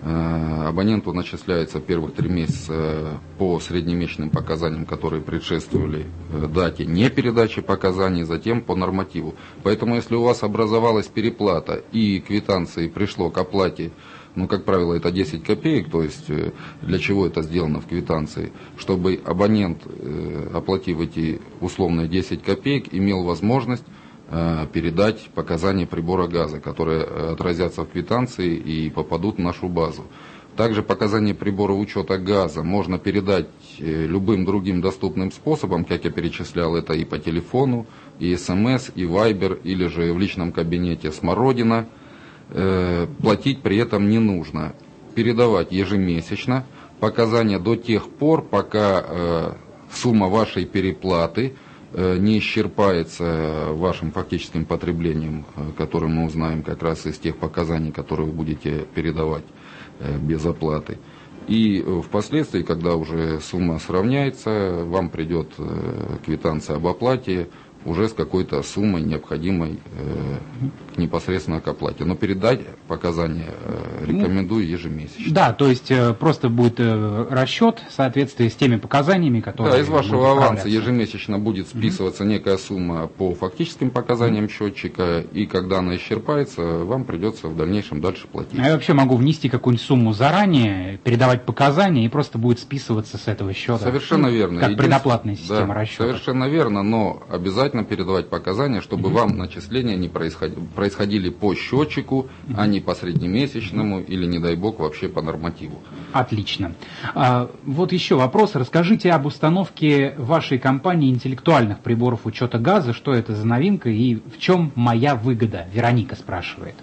э, 0.00 0.64
абоненту 0.66 1.12
начисляется 1.12 1.78
первых 1.78 2.14
три 2.14 2.30
месяца 2.30 2.72
э, 2.72 3.16
по 3.36 3.60
среднемесячным 3.60 4.30
показаниям, 4.30 4.86
которые 4.86 5.20
предшествовали 5.20 6.06
дате 6.32 6.86
не 6.86 7.10
передачи 7.10 7.60
показаний, 7.60 8.22
затем 8.22 8.62
по 8.62 8.74
нормативу. 8.74 9.34
Поэтому, 9.62 9.96
если 9.96 10.14
у 10.14 10.22
вас 10.22 10.42
образовалась 10.42 11.06
переплата 11.06 11.82
и 11.92 12.18
квитанции 12.18 12.88
пришло 12.88 13.28
к 13.28 13.36
оплате, 13.36 13.90
ну, 14.34 14.46
как 14.46 14.64
правило, 14.64 14.94
это 14.94 15.10
10 15.10 15.44
копеек, 15.44 15.90
то 15.90 16.02
есть 16.02 16.28
э, 16.28 16.52
для 16.82 16.98
чего 16.98 17.26
это 17.26 17.42
сделано 17.42 17.80
в 17.80 17.86
квитанции? 17.86 18.52
Чтобы 18.76 19.20
абонент, 19.24 19.82
э, 19.86 20.50
оплатив 20.54 21.00
эти 21.00 21.40
условные 21.60 22.08
10 22.08 22.42
копеек, 22.42 22.92
имел 22.92 23.24
возможность 23.24 23.84
э, 24.30 24.66
передать 24.72 25.28
показания 25.34 25.86
прибора 25.86 26.28
газа, 26.28 26.60
которые 26.60 27.02
отразятся 27.02 27.82
в 27.82 27.88
квитанции 27.88 28.56
и 28.56 28.90
попадут 28.90 29.36
в 29.36 29.40
нашу 29.40 29.68
базу. 29.68 30.04
Также 30.56 30.82
показания 30.82 31.34
прибора 31.34 31.72
учета 31.72 32.18
газа 32.18 32.64
можно 32.64 32.98
передать 32.98 33.46
любым 33.78 34.44
другим 34.44 34.80
доступным 34.80 35.30
способом, 35.30 35.84
как 35.84 36.04
я 36.04 36.10
перечислял, 36.10 36.74
это 36.74 36.94
и 36.94 37.04
по 37.04 37.18
телефону, 37.18 37.86
и 38.18 38.34
смс, 38.34 38.90
и 38.96 39.06
вайбер, 39.06 39.60
или 39.62 39.86
же 39.86 40.12
в 40.12 40.18
личном 40.18 40.50
кабинете 40.50 41.12
Смородина. 41.12 41.86
Э, 42.50 43.06
Платить 43.20 43.62
при 43.62 43.76
этом 43.76 44.08
не 44.08 44.18
нужно. 44.18 44.74
Передавать 45.14 45.72
ежемесячно 45.72 46.64
показания 47.00 47.58
до 47.58 47.76
тех 47.76 48.08
пор, 48.08 48.42
пока 48.42 49.04
э, 49.06 49.52
сумма 49.92 50.28
вашей 50.28 50.64
переплаты 50.64 51.54
э, 51.92 52.16
не 52.18 52.38
исчерпается 52.38 53.68
вашим 53.72 54.12
фактическим 54.12 54.64
потреблением, 54.64 55.44
которое 55.76 56.06
мы 56.08 56.26
узнаем 56.26 56.62
как 56.62 56.82
раз 56.82 57.06
из 57.06 57.18
тех 57.18 57.36
показаний, 57.36 57.92
которые 57.92 58.26
вы 58.26 58.32
будете 58.32 58.86
передавать 58.94 59.44
без 60.20 60.44
оплаты. 60.46 60.98
И 61.48 61.84
впоследствии, 62.04 62.62
когда 62.62 62.94
уже 62.94 63.40
сумма 63.40 63.78
сравняется, 63.78 64.84
вам 64.84 65.08
придет 65.08 65.54
квитанция 66.24 66.76
об 66.76 66.86
оплате 66.86 67.48
уже 67.84 68.08
с 68.08 68.12
какой-то 68.12 68.62
суммой, 68.62 69.02
необходимой 69.02 69.78
э, 69.98 70.38
непосредственно 70.96 71.60
к 71.60 71.68
оплате. 71.68 72.04
Но 72.04 72.14
передать 72.16 72.60
показания 72.88 73.50
э, 73.64 74.04
рекомендую 74.06 74.68
ежемесячно. 74.68 75.32
Да, 75.34 75.52
то 75.52 75.68
есть 75.68 75.90
э, 75.90 76.12
просто 76.14 76.48
будет 76.48 76.80
э, 76.80 77.26
расчет 77.30 77.82
в 77.88 77.92
соответствии 77.92 78.48
с 78.48 78.54
теми 78.54 78.76
показаниями, 78.76 79.40
которые... 79.40 79.74
Да, 79.76 79.80
из 79.80 79.88
вашего 79.88 80.32
аванса 80.32 80.68
ежемесячно 80.68 81.38
будет 81.38 81.68
списываться 81.68 82.24
некая 82.24 82.58
сумма 82.58 83.06
по 83.06 83.34
фактическим 83.34 83.90
показаниям 83.90 84.48
счетчика, 84.48 85.20
и 85.20 85.46
когда 85.46 85.78
она 85.78 85.96
исчерпается, 85.96 86.62
вам 86.62 87.04
придется 87.04 87.48
в 87.48 87.56
дальнейшем 87.56 88.00
дальше 88.00 88.26
платить. 88.26 88.58
А 88.58 88.66
Я 88.66 88.72
вообще 88.72 88.92
могу 88.92 89.16
внести 89.16 89.48
какую-нибудь 89.48 89.84
сумму 89.86 90.12
заранее, 90.12 90.98
передавать 90.98 91.44
показания, 91.44 92.04
и 92.04 92.08
просто 92.08 92.38
будет 92.38 92.58
списываться 92.58 93.18
с 93.18 93.28
этого 93.28 93.52
счета. 93.52 93.78
Совершенно 93.78 94.28
Ну, 94.28 94.34
верно. 94.34 94.60
Как 94.60 94.76
предоплатная 94.76 95.36
система 95.36 95.74
Да, 95.74 95.80
расчета. 95.80 96.04
Совершенно 96.04 96.48
верно, 96.48 96.82
но 96.82 97.22
обязательно 97.30 97.77
передавать 97.84 98.28
показания, 98.28 98.80
чтобы 98.80 99.10
вам 99.10 99.36
начисления 99.36 99.96
не 99.96 100.08
происходили, 100.08 100.60
происходили 100.74 101.30
по 101.30 101.54
счетчику, 101.54 102.28
а 102.56 102.66
не 102.66 102.80
по 102.80 102.94
среднемесячному 102.94 104.00
или, 104.00 104.26
не 104.26 104.38
дай 104.38 104.56
бог, 104.56 104.78
вообще 104.80 105.08
по 105.08 105.22
нормативу. 105.22 105.80
Отлично. 106.12 106.72
А, 107.14 107.50
вот 107.64 107.92
еще 107.92 108.16
вопрос. 108.16 108.54
Расскажите 108.54 109.10
об 109.10 109.26
установке 109.26 110.14
вашей 110.18 110.58
компании 110.58 111.10
интеллектуальных 111.10 111.80
приборов 111.80 112.26
учета 112.26 112.58
газа. 112.58 112.92
Что 112.92 113.12
это 113.12 113.34
за 113.34 113.46
новинка 113.46 113.88
и 113.88 114.16
в 114.16 114.38
чем 114.38 114.72
моя 114.74 115.14
выгода? 115.14 115.66
Вероника 115.72 116.16
спрашивает. 116.16 116.74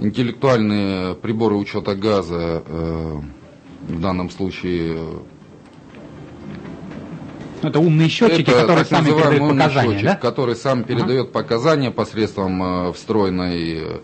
Интеллектуальные 0.00 1.14
приборы 1.14 1.56
учета 1.56 1.94
газа 1.94 2.62
э, 2.66 3.20
в 3.88 4.00
данном 4.00 4.30
случае 4.30 4.98
Ну, 7.62 7.68
Это 7.68 7.80
умные 7.80 8.08
счетчики, 8.08 8.50
Это 8.50 8.60
которые 8.60 8.84
сами 8.84 9.06
передают 9.06 9.50
показания, 9.50 9.90
счетчик, 9.90 10.06
да? 10.06 10.16
который 10.16 10.56
сам 10.56 10.84
передает 10.84 11.32
показания 11.32 11.90
посредством 11.90 12.62
э, 12.62 12.92
встроенной, 12.92 14.02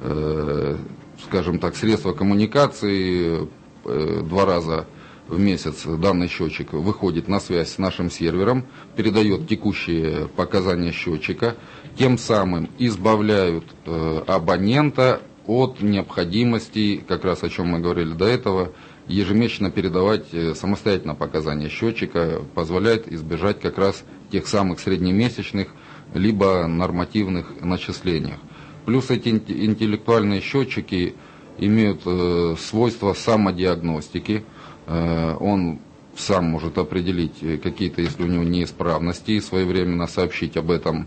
э, 0.00 0.76
скажем 1.24 1.58
так, 1.58 1.76
средства 1.76 2.12
коммуникации. 2.12 3.48
Э, 3.84 4.22
два 4.22 4.44
раза 4.44 4.86
в 5.28 5.38
месяц 5.38 5.84
данный 5.86 6.28
счетчик 6.28 6.72
выходит 6.72 7.28
на 7.28 7.40
связь 7.40 7.72
с 7.72 7.78
нашим 7.78 8.10
сервером, 8.10 8.66
передает 8.96 9.48
текущие 9.48 10.28
показания 10.28 10.92
счетчика, 10.92 11.56
тем 11.96 12.18
самым 12.18 12.68
избавляют 12.78 13.64
э, 13.86 14.22
абонента 14.26 15.20
от 15.46 15.80
необходимости, 15.80 17.02
как 17.06 17.24
раз 17.24 17.42
о 17.42 17.48
чем 17.48 17.68
мы 17.68 17.78
говорили 17.78 18.12
до 18.12 18.26
этого, 18.26 18.72
ежемесячно 19.10 19.70
передавать 19.70 20.26
э, 20.32 20.54
самостоятельно 20.54 21.14
показания 21.14 21.68
счетчика, 21.68 22.42
позволяет 22.54 23.12
избежать 23.12 23.60
как 23.60 23.78
раз 23.78 24.04
тех 24.30 24.46
самых 24.46 24.80
среднемесячных 24.80 25.68
либо 26.14 26.66
нормативных 26.66 27.60
начислениях. 27.60 28.38
Плюс 28.86 29.10
эти 29.10 29.28
инт- 29.28 29.50
интеллектуальные 29.50 30.40
счетчики 30.40 31.14
имеют 31.58 32.02
э, 32.06 32.54
свойства 32.58 33.12
самодиагностики. 33.12 34.44
Э, 34.86 35.34
он 35.38 35.80
сам 36.16 36.44
может 36.46 36.78
определить 36.78 37.60
какие-то, 37.62 38.02
если 38.02 38.22
у 38.22 38.26
него 38.26 38.42
неисправности, 38.44 39.32
и 39.32 39.40
своевременно 39.40 40.06
сообщить 40.06 40.56
об 40.56 40.70
этом 40.70 41.06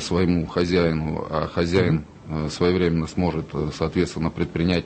своему 0.00 0.46
хозяину, 0.46 1.26
а 1.30 1.48
хозяин 1.52 2.04
своевременно 2.50 3.06
сможет, 3.06 3.46
соответственно, 3.76 4.30
предпринять 4.30 4.84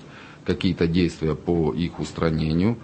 какие-то 0.49 0.87
действия 0.89 1.35
по 1.35 1.73
их 1.75 2.01
устранению. 2.01 2.77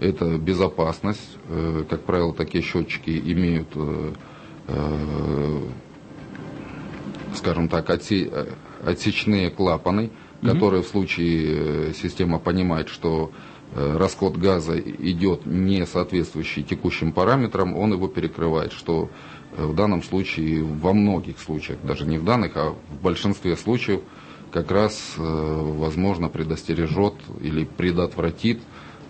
Это 0.00 0.36
безопасность. 0.36 1.38
Э, 1.48 1.84
Как 1.88 2.00
правило, 2.02 2.34
такие 2.34 2.62
счетчики 2.64 3.10
имеют, 3.32 3.68
э, 3.76 4.12
э, 4.66 5.60
скажем 7.36 7.68
так, 7.68 7.88
отсе- 7.90 8.48
отсечные 8.84 9.50
клапаны, 9.50 10.10
которые 10.42 10.82
в 10.82 10.88
случае 10.88 11.94
система 11.94 12.38
понимает, 12.38 12.88
что 12.88 13.30
расход 13.74 14.36
газа 14.36 14.78
идет 14.78 15.46
не 15.46 15.86
соответствующий 15.86 16.62
текущим 16.62 17.12
параметрам, 17.12 17.74
он 17.76 17.92
его 17.92 18.08
перекрывает, 18.08 18.72
что 18.72 19.08
в 19.56 19.74
данном 19.74 20.02
случае, 20.02 20.62
во 20.62 20.92
многих 20.92 21.38
случаях, 21.40 21.78
даже 21.82 22.04
не 22.06 22.18
в 22.18 22.24
данных, 22.24 22.52
а 22.56 22.70
в 22.70 23.02
большинстве 23.02 23.56
случаев, 23.56 24.00
как 24.54 24.70
раз, 24.70 25.14
э, 25.18 25.20
возможно, 25.20 26.28
предостережет 26.28 27.14
или 27.40 27.64
предотвратит 27.64 28.60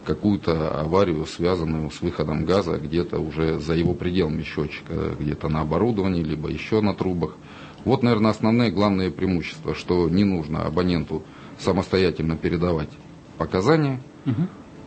какую-то 0.07 0.81
аварию, 0.81 1.27
связанную 1.27 1.91
с 1.91 2.01
выходом 2.01 2.47
газа 2.47 2.79
где-то 2.79 3.19
уже 3.19 3.59
за 3.59 3.75
его 3.75 3.93
пределами 3.93 4.43
счетчика, 4.43 5.15
где-то 5.21 5.51
на 5.51 5.61
оборудовании, 5.61 6.23
либо 6.23 6.49
еще 6.49 6.81
на 6.81 6.95
трубах. 6.95 7.37
Вот, 7.85 8.03
наверное, 8.03 8.31
основные 8.31 8.71
главные 8.71 9.11
преимущества, 9.11 9.75
что 9.75 10.09
не 10.09 10.25
нужно 10.25 10.65
абоненту 10.65 11.23
самостоятельно 11.59 12.39
передавать 12.39 12.91
показания 13.37 14.01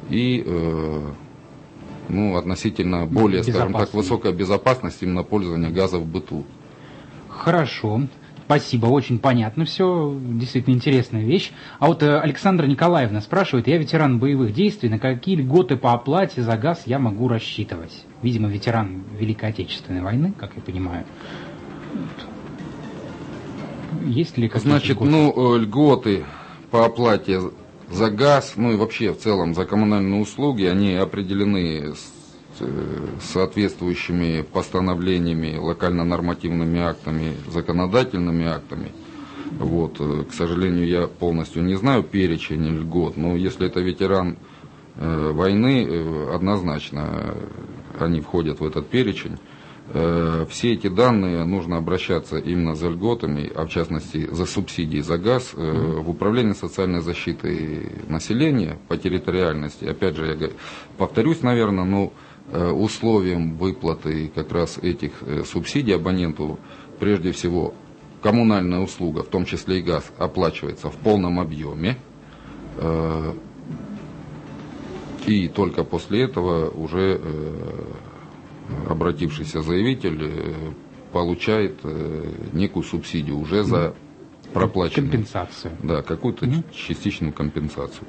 и 0.09 0.43
э, 0.43 1.01
ну, 2.09 2.35
относительно 2.35 3.05
более, 3.05 3.43
скажем 3.43 3.73
так, 3.73 3.93
высокая 3.93 4.31
безопасность 4.31 5.03
именно 5.03 5.21
пользования 5.21 5.69
газа 5.69 5.99
в 5.99 6.07
быту. 6.07 6.45
Хорошо. 7.29 8.07
Спасибо, 8.47 8.85
очень 8.85 9.19
понятно 9.19 9.65
все, 9.65 10.17
действительно 10.21 10.73
интересная 10.75 11.21
вещь. 11.25 11.51
А 11.79 11.87
вот 11.87 12.01
э, 12.01 12.17
Александра 12.17 12.65
Николаевна 12.65 13.19
спрашивает, 13.19 13.67
я 13.67 13.77
ветеран 13.77 14.19
боевых 14.19 14.53
действий, 14.53 14.87
на 14.87 14.99
какие 14.99 15.35
льготы 15.35 15.75
по 15.75 15.91
оплате 15.91 16.41
за 16.43 16.55
газ 16.55 16.83
я 16.85 16.97
могу 16.97 17.27
рассчитывать? 17.27 18.05
Видимо, 18.21 18.47
ветеран 18.47 19.03
Великой 19.19 19.49
Отечественной 19.49 19.99
войны, 20.01 20.33
как 20.39 20.51
я 20.55 20.61
понимаю. 20.61 21.03
Есть 24.05 24.37
ли 24.37 24.47
какие-то 24.47 24.69
Значит, 24.69 24.91
льготы? 24.91 25.11
ну, 25.11 25.55
э, 25.55 25.59
льготы 25.59 26.25
по 26.71 26.85
оплате 26.85 27.41
за 27.91 28.09
газ, 28.09 28.53
ну 28.55 28.71
и 28.71 28.77
вообще 28.77 29.11
в 29.11 29.17
целом 29.19 29.55
за 29.55 29.65
коммунальные 29.65 30.21
услуги, 30.21 30.63
они 30.63 30.93
определены 30.95 31.93
с- 31.95 32.13
соответствующими 33.21 34.41
постановлениями, 34.41 35.57
локально-нормативными 35.57 36.79
актами, 36.79 37.35
законодательными 37.49 38.45
актами. 38.45 38.91
Вот, 39.51 39.97
э, 39.99 40.23
к 40.29 40.33
сожалению, 40.33 40.87
я 40.87 41.07
полностью 41.07 41.63
не 41.63 41.75
знаю 41.75 42.03
перечень 42.03 42.67
льгот, 42.67 43.17
но 43.17 43.35
если 43.35 43.67
это 43.67 43.79
ветеран 43.79 44.37
э, 44.95 45.31
войны, 45.31 45.85
э, 45.87 46.35
однозначно 46.35 47.09
э, 47.11 47.47
они 47.99 48.21
входят 48.21 48.59
в 48.59 48.65
этот 48.65 48.87
перечень. 48.89 49.37
Э, 49.93 50.45
Все 50.49 50.73
эти 50.73 50.87
данные 50.89 51.45
нужно 51.45 51.77
обращаться 51.77 52.37
именно 52.37 52.75
за 52.75 52.89
льготами, 52.89 53.49
а 53.55 53.65
в 53.65 53.69
частности 53.69 54.27
за 54.29 54.45
субсидии 54.45 54.99
за 54.99 55.17
газ 55.17 55.53
э, 55.55 55.97
в 56.01 56.09
Управление 56.09 56.53
социальной 56.53 57.01
защиты 57.01 57.89
населения 58.09 58.77
по 58.89 58.97
территориальности. 58.97 59.85
Опять 59.85 60.17
же, 60.17 60.25
я 60.39 60.49
повторюсь, 60.97 61.41
наверное, 61.41 61.85
но 61.85 62.05
э, 62.05 62.26
условием 62.53 63.55
выплаты 63.57 64.31
как 64.33 64.51
раз 64.51 64.77
этих 64.77 65.11
э, 65.21 65.43
субсидий 65.43 65.95
абоненту 65.95 66.59
прежде 66.99 67.31
всего 67.31 67.73
коммунальная 68.21 68.79
услуга, 68.79 69.23
в 69.23 69.27
том 69.27 69.45
числе 69.45 69.79
и 69.79 69.81
газ, 69.81 70.11
оплачивается 70.17 70.89
в 70.89 70.95
полном 70.95 71.39
объеме. 71.39 71.97
Э, 72.77 73.33
И 75.27 75.49
только 75.49 75.83
после 75.83 76.23
этого 76.23 76.69
уже 76.69 77.19
э, 77.21 77.83
обратившийся 78.89 79.61
заявитель 79.61 80.19
э, 80.23 80.53
получает 81.11 81.79
э, 81.83 82.31
некую 82.53 82.83
субсидию 82.83 83.37
уже 83.37 83.63
за 83.65 83.93
проплаченную. 84.59 85.11
Компенсацию. 85.11 85.73
Да, 85.83 86.01
какую-то 86.01 86.47
частичную 86.73 87.33
компенсацию. 87.33 88.05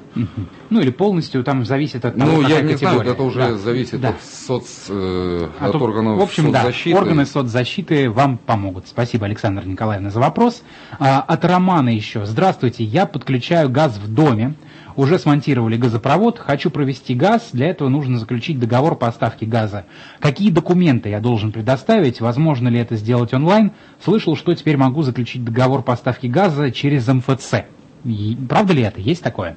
Ну 0.69 0.79
или 0.79 0.89
полностью 0.91 1.43
там 1.43 1.65
зависит 1.65 2.05
от 2.05 2.17
того, 2.17 2.31
Ну, 2.31 2.41
я 2.47 2.61
не 2.61 2.75
знаю, 2.75 2.97
категория. 2.97 3.11
это 3.11 3.23
уже 3.23 3.39
Да. 3.39 3.57
зависит 3.57 4.01
Да. 4.01 4.09
от 4.09 4.21
соц, 4.23 4.85
э, 4.89 5.49
А 5.59 5.65
от 5.67 5.71
то, 5.71 5.79
органов 5.79 6.17
в 6.19 6.21
общем, 6.21 6.51
да, 6.51 6.61
соцзащиты. 6.63 6.97
органы 6.97 7.25
соцзащиты 7.25 8.09
вам 8.09 8.37
помогут. 8.37 8.87
Спасибо, 8.87 9.25
Александр 9.25 9.65
Николаевна, 9.65 10.09
за 10.09 10.19
вопрос. 10.19 10.63
А, 10.99 11.21
от 11.21 11.45
Романа 11.45 11.89
еще. 11.89 12.25
Здравствуйте, 12.25 12.83
я 12.83 13.05
подключаю 13.05 13.69
газ 13.69 13.97
в 13.97 14.13
доме. 14.13 14.53
Уже 14.99 15.17
смонтировали 15.17 15.77
газопровод, 15.77 16.39
хочу 16.39 16.69
провести 16.69 17.15
газ, 17.15 17.51
для 17.53 17.67
этого 17.69 17.87
нужно 17.87 18.19
заключить 18.19 18.59
договор 18.59 18.97
поставки 18.97 19.45
газа. 19.45 19.85
Какие 20.19 20.51
документы 20.51 21.07
я 21.07 21.21
должен 21.21 21.53
предоставить, 21.53 22.19
возможно 22.19 22.67
ли 22.67 22.79
это 22.79 22.97
сделать 22.97 23.33
онлайн? 23.33 23.71
Слышал, 24.03 24.35
что 24.35 24.53
теперь 24.53 24.75
могу 24.75 25.01
заключить 25.03 25.45
договор 25.45 25.83
поставки 25.83 26.27
газа 26.27 26.69
через 26.71 27.07
МФЦ. 27.07 27.63
И 28.03 28.37
правда 28.49 28.73
ли 28.73 28.81
это? 28.81 28.99
Есть 28.99 29.23
такое? 29.23 29.55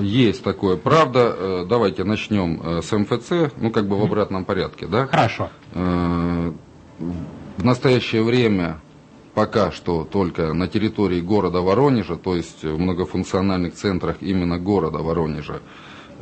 Есть 0.00 0.42
такое. 0.42 0.76
Правда, 0.78 1.32
э, 1.38 1.66
давайте 1.68 2.02
начнем 2.02 2.60
э, 2.60 2.82
с 2.82 2.90
МФЦ, 2.90 3.54
ну 3.60 3.70
как 3.70 3.86
бы 3.86 3.96
в 3.96 4.02
обратном 4.02 4.44
порядке, 4.44 4.88
да? 4.88 5.06
Хорошо. 5.06 5.48
Э, 5.74 6.50
В 7.58 7.64
настоящее 7.64 8.24
время 8.24 8.80
пока 9.34 9.72
что 9.72 10.04
только 10.04 10.52
на 10.52 10.68
территории 10.68 11.20
города 11.20 11.60
Воронежа, 11.60 12.16
то 12.16 12.36
есть 12.36 12.62
в 12.62 12.78
многофункциональных 12.78 13.74
центрах 13.74 14.16
именно 14.20 14.58
города 14.58 14.98
Воронежа, 14.98 15.60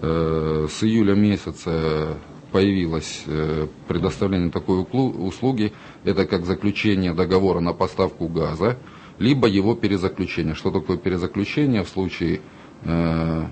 э, 0.01 0.67
с 0.71 0.83
июля 0.83 1.15
месяца 1.15 2.17
появилось 2.51 3.25
э, 3.27 3.67
предоставление 3.89 4.51
такой 4.51 4.85
услуги, 4.91 5.73
это 6.05 6.27
как 6.27 6.47
заключение 6.47 7.15
договора 7.15 7.61
на 7.61 7.73
поставку 7.73 8.29
газа, 8.29 8.79
либо 9.19 9.47
его 9.47 9.75
перезаключение. 9.75 10.55
Что 10.55 10.71
такое 10.71 10.97
перезаключение 10.97 11.85
в 11.85 11.89
случае, 11.89 12.41
э, 12.85 13.47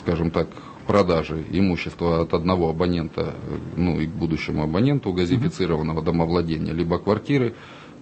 скажем 0.00 0.30
так, 0.30 0.48
продажи 0.86 1.44
имущества 1.50 2.22
от 2.22 2.32
одного 2.32 2.70
абонента, 2.70 3.34
ну 3.76 4.00
и 4.00 4.06
к 4.06 4.10
будущему 4.10 4.62
абоненту 4.62 5.12
газифицированного 5.12 6.00
домовладения, 6.02 6.72
либо 6.72 6.98
квартиры, 6.98 7.54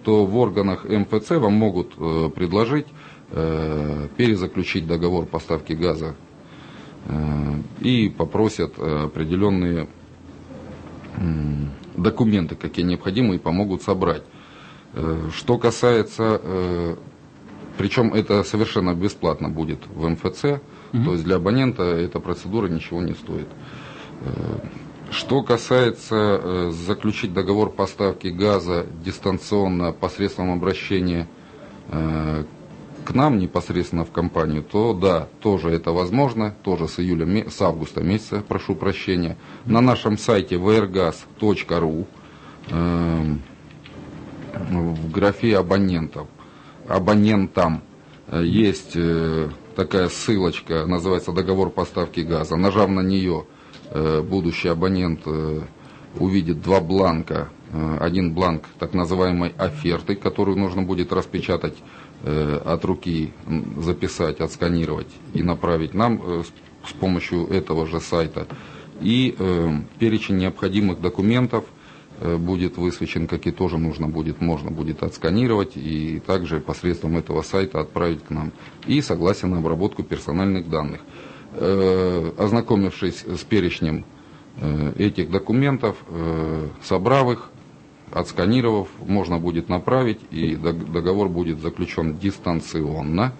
то 0.07 0.25
в 0.25 0.37
органах 0.37 0.85
МФЦ 0.85 1.31
вам 1.31 1.55
могут 1.55 1.91
э, 1.97 2.29
предложить 2.33 2.87
э, 3.31 4.07
перезаключить 4.15 4.87
договор 4.87 5.25
поставки 5.25 5.73
газа 5.73 6.15
э, 7.07 7.55
и 7.81 8.07
попросят 8.07 8.79
определенные 8.79 9.89
документы, 11.97 12.55
какие 12.55 12.85
необходимы, 12.85 13.35
и 13.35 13.37
помогут 13.37 13.81
собрать. 13.81 14.23
Что 15.33 15.57
касается, 15.57 16.39
причем 17.77 18.13
это 18.13 18.43
совершенно 18.43 18.93
бесплатно 18.93 19.49
будет 19.49 19.79
в 19.93 20.07
МФЦ, 20.07 20.41
то 20.41 21.11
есть 21.11 21.23
для 21.23 21.35
абонента 21.37 21.83
эта 21.83 22.19
процедура 22.19 22.67
ничего 22.67 23.01
не 23.01 23.13
стоит. 23.13 23.47
Э, 25.07 25.11
Что 25.11 25.41
касается 25.43 26.15
э, 26.15 26.71
заключить 26.71 27.33
договор 27.33 27.69
поставки 27.69 28.27
газа 28.27 28.85
дистанционно 29.03 29.91
посредством 29.91 30.51
обращения 30.51 31.27
э, 31.89 32.43
к 33.05 33.13
нам 33.13 33.37
непосредственно 33.39 34.03
в 34.03 34.11
компанию, 34.11 34.63
то 34.63 34.93
да, 34.93 35.29
тоже 35.39 35.69
это 35.69 35.91
возможно, 35.91 36.53
тоже 36.63 36.87
с 36.89 36.99
июля, 36.99 37.49
с 37.49 37.61
августа 37.61 38.01
месяца, 38.03 38.43
прошу 38.45 38.75
прощения. 38.75 39.37
На 39.65 39.79
нашем 39.79 40.17
сайте 40.17 40.55
vrgas.ru 40.55 42.05
эм, 42.69 43.41
в 44.53 45.11
графе 45.11 45.57
абонентов, 45.57 46.27
абонентам 46.89 47.81
э, 48.27 48.43
есть 48.43 48.91
э, 48.95 49.49
такая 49.77 50.09
ссылочка, 50.09 50.85
называется 50.85 51.31
договор 51.31 51.69
поставки 51.69 52.19
газа. 52.19 52.57
Нажав 52.57 52.89
на 52.89 52.99
нее, 53.01 53.45
э, 53.49 53.56
будущий 54.21 54.67
абонент 54.69 55.21
э, 55.25 55.61
увидит 56.19 56.61
два 56.61 56.79
бланка. 56.81 57.49
Э, 57.71 57.97
Один 57.99 58.33
бланк 58.33 58.63
так 58.79 58.93
называемой 58.93 59.53
оферты, 59.57 60.15
которую 60.15 60.57
нужно 60.57 60.83
будет 60.83 61.11
распечатать 61.13 61.75
э, 62.23 62.61
от 62.65 62.83
руки, 62.85 63.31
записать, 63.77 64.39
отсканировать 64.41 65.07
и 65.33 65.43
направить 65.43 65.93
нам 65.93 66.21
э, 66.23 66.43
с- 66.43 66.93
помощью 66.93 67.47
этого 67.47 67.85
же 67.85 67.99
сайта. 67.99 68.47
И 69.01 69.35
э, 69.37 69.69
перечень 69.99 70.37
необходимых 70.37 71.01
документов 71.01 71.65
э, 72.21 72.37
будет 72.37 72.77
высвечен, 72.77 73.27
как 73.27 73.45
и 73.45 73.51
тоже 73.51 73.77
нужно 73.77 74.07
будет, 74.07 74.41
можно 74.41 74.71
будет 74.71 75.03
отсканировать 75.03 75.73
и 75.75 76.19
также 76.25 76.59
посредством 76.61 77.17
этого 77.17 77.41
сайта 77.41 77.79
отправить 77.81 78.23
к 78.23 78.29
нам. 78.31 78.51
И 78.87 79.01
согласие 79.01 79.51
на 79.51 79.57
обработку 79.59 80.01
персональных 80.03 80.69
данных. 80.69 81.01
Э, 81.53 82.31
Ознакомившись 82.37 83.23
с 83.25 83.43
перечнем 83.43 84.05
э, 84.59 84.93
этих 84.97 85.31
документов, 85.31 85.95
э, 86.09 86.67
собрав 86.83 87.31
их, 87.31 87.49
отсканировав, 88.11 88.89
можно 89.05 89.37
будет 89.39 89.69
направить, 89.69 90.19
и 90.31 90.55
дог- 90.55 90.91
договор 90.91 91.29
будет 91.29 91.59
заключен 91.59 92.17
дистанционно. 92.17 93.33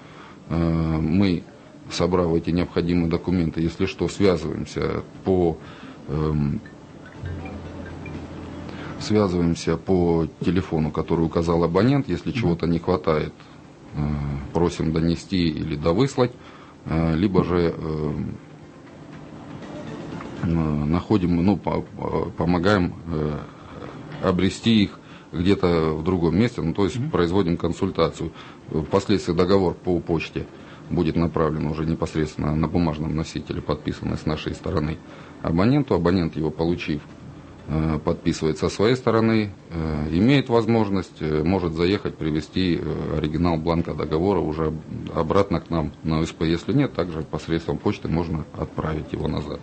Мы, 0.49 1.43
собрав 1.91 2.33
эти 2.33 2.51
необходимые 2.51 3.09
документы, 3.09 3.61
если 3.61 3.85
что, 3.85 4.07
связываемся 4.07 5.03
по 5.25 5.57
эм, 6.07 6.61
связываемся 8.99 9.77
по 9.77 10.27
телефону, 10.41 10.91
который 10.91 11.25
указал 11.25 11.63
абонент. 11.63 12.07
Если 12.09 12.31
чего-то 12.31 12.65
не 12.67 12.79
хватает, 12.79 13.33
просим 14.53 14.91
донести 14.91 15.47
или 15.49 15.75
довыслать, 15.75 16.31
либо 16.89 17.43
же 17.43 17.73
э, 17.77 18.13
э, 20.43 20.47
находим, 20.47 21.35
ну, 21.43 21.57
по- 21.57 21.81
по- 21.81 22.29
помогаем 22.37 22.93
э, 23.11 23.39
обрести 24.23 24.83
их 24.83 24.99
где-то 25.31 25.93
в 25.93 26.03
другом 26.03 26.37
месте, 26.37 26.61
ну, 26.61 26.73
то 26.73 26.85
есть 26.85 26.97
производим 27.11 27.57
консультацию. 27.57 28.31
Впоследствии 28.69 29.33
договор 29.33 29.73
по 29.73 29.99
почте 29.99 30.45
будет 30.89 31.15
направлен 31.15 31.65
уже 31.67 31.85
непосредственно 31.85 32.55
на 32.55 32.67
бумажном 32.67 33.15
носителе, 33.15 33.61
подписанный 33.61 34.17
с 34.17 34.25
нашей 34.25 34.53
стороны 34.55 34.97
абоненту. 35.41 35.95
Абонент 35.95 36.35
его 36.37 36.49
получив, 36.49 37.01
подписывает 38.03 38.57
со 38.57 38.69
своей 38.69 38.95
стороны, 38.95 39.51
э, 39.69 40.07
имеет 40.11 40.47
возможность, 40.47 41.21
э, 41.21 41.43
может 41.43 41.73
заехать, 41.73 42.15
привести 42.15 42.79
э, 42.81 43.17
оригинал 43.17 43.57
бланка 43.57 43.93
договора 43.93 44.39
уже 44.39 44.73
обратно 45.13 45.59
к 45.59 45.69
нам 45.69 45.91
на 46.03 46.19
ОСП. 46.19 46.43
Если 46.43 46.71
нет, 46.71 46.93
также 46.93 47.23
посредством 47.23 47.77
почты 47.77 48.07
можно 48.07 48.45
отправить 48.57 49.11
его 49.11 49.27
назад. 49.27 49.59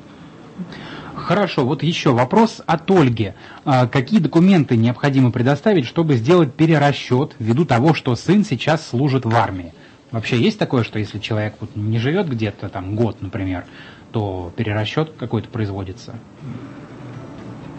Хорошо, 1.14 1.64
вот 1.64 1.82
еще 1.82 2.12
вопрос 2.12 2.60
от 2.66 2.90
Ольги. 2.90 3.32
А, 3.64 3.86
Какие 3.86 4.20
документы 4.20 4.76
необходимо 4.76 5.30
предоставить, 5.30 5.86
чтобы 5.86 6.16
сделать 6.16 6.52
перерасчет 6.52 7.34
ввиду 7.38 7.64
того, 7.64 7.94
что 7.94 8.14
сын 8.16 8.44
сейчас 8.44 8.86
служит 8.86 9.24
в 9.24 9.34
армии? 9.34 9.72
Вообще 10.10 10.36
есть 10.36 10.58
такое, 10.58 10.84
что 10.84 10.98
если 10.98 11.18
человек 11.18 11.54
не 11.74 11.98
живет 11.98 12.28
где-то 12.28 12.68
там 12.68 12.94
год, 12.94 13.22
например, 13.22 13.64
то 14.12 14.52
перерасчет 14.56 15.12
какой-то 15.18 15.48
производится? 15.48 16.14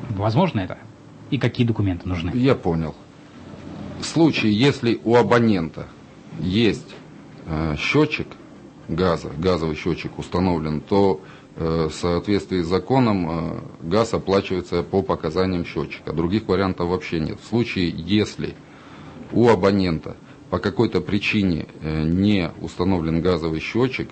Возможно 0.09 0.59
это? 0.59 0.77
И 1.31 1.37
какие 1.37 1.65
документы 1.65 2.07
нужны? 2.07 2.31
Я 2.33 2.55
понял. 2.55 2.95
В 3.99 4.05
случае, 4.05 4.53
если 4.57 4.99
у 5.03 5.15
абонента 5.15 5.87
есть 6.39 6.95
э, 7.45 7.75
счетчик, 7.77 8.27
газа, 8.87 9.31
газовый 9.37 9.75
счетчик 9.75 10.17
установлен, 10.19 10.81
то 10.81 11.21
э, 11.55 11.87
в 11.89 11.93
соответствии 11.93 12.61
с 12.61 12.67
законом 12.67 13.27
э, 13.29 13.59
газ 13.81 14.13
оплачивается 14.13 14.83
по 14.83 15.01
показаниям 15.01 15.65
счетчика. 15.65 16.13
Других 16.13 16.47
вариантов 16.47 16.89
вообще 16.89 17.19
нет. 17.19 17.39
В 17.41 17.47
случае, 17.47 17.89
если 17.89 18.55
у 19.31 19.49
абонента 19.49 20.15
по 20.49 20.59
какой-то 20.59 21.01
причине 21.01 21.67
э, 21.81 22.03
не 22.03 22.51
установлен 22.61 23.21
газовый 23.21 23.59
счетчик, 23.59 24.09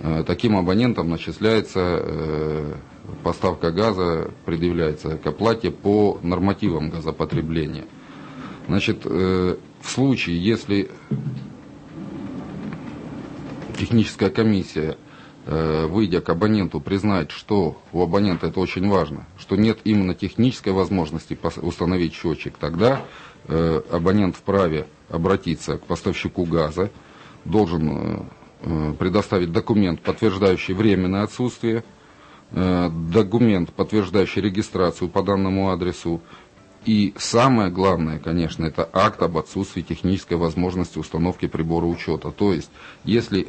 э, 0.00 0.24
таким 0.26 0.56
абонентам 0.56 1.08
начисляется 1.10 1.80
э, 1.80 2.74
поставка 3.22 3.70
газа, 3.70 4.30
предъявляется 4.44 5.16
к 5.16 5.26
оплате 5.26 5.70
по 5.70 6.18
нормативам 6.22 6.90
газопотребления. 6.90 7.84
Значит, 8.68 9.02
э, 9.04 9.56
в 9.80 9.90
случае, 9.90 10.42
если 10.42 10.90
техническая 13.78 14.30
комиссия, 14.30 14.96
э, 15.46 15.86
выйдя 15.86 16.20
к 16.20 16.28
абоненту, 16.28 16.80
признает, 16.80 17.32
что 17.32 17.76
у 17.92 18.02
абонента 18.02 18.46
это 18.46 18.60
очень 18.60 18.88
важно, 18.88 19.26
что 19.38 19.56
нет 19.56 19.80
именно 19.84 20.14
технической 20.14 20.72
возможности 20.72 21.36
установить 21.60 22.14
счетчик, 22.14 22.56
тогда 22.58 23.02
э, 23.48 23.82
абонент 23.90 24.36
вправе 24.36 24.86
обратиться 25.08 25.78
к 25.78 25.84
поставщику 25.84 26.44
газа, 26.44 26.90
должен 27.44 28.28
предоставить 29.00 29.50
документ, 29.50 30.00
подтверждающий 30.00 30.72
временное 30.74 31.24
отсутствие, 31.24 31.82
документ, 32.52 33.72
подтверждающий 33.72 34.42
регистрацию 34.42 35.08
по 35.08 35.22
данному 35.22 35.70
адресу, 35.70 36.20
и 36.84 37.14
самое 37.16 37.70
главное, 37.70 38.18
конечно, 38.18 38.64
это 38.64 38.88
акт 38.92 39.22
об 39.22 39.38
отсутствии 39.38 39.82
технической 39.82 40.36
возможности 40.36 40.98
установки 40.98 41.46
прибора 41.46 41.86
учета. 41.86 42.32
То 42.32 42.52
есть, 42.52 42.70
если 43.04 43.46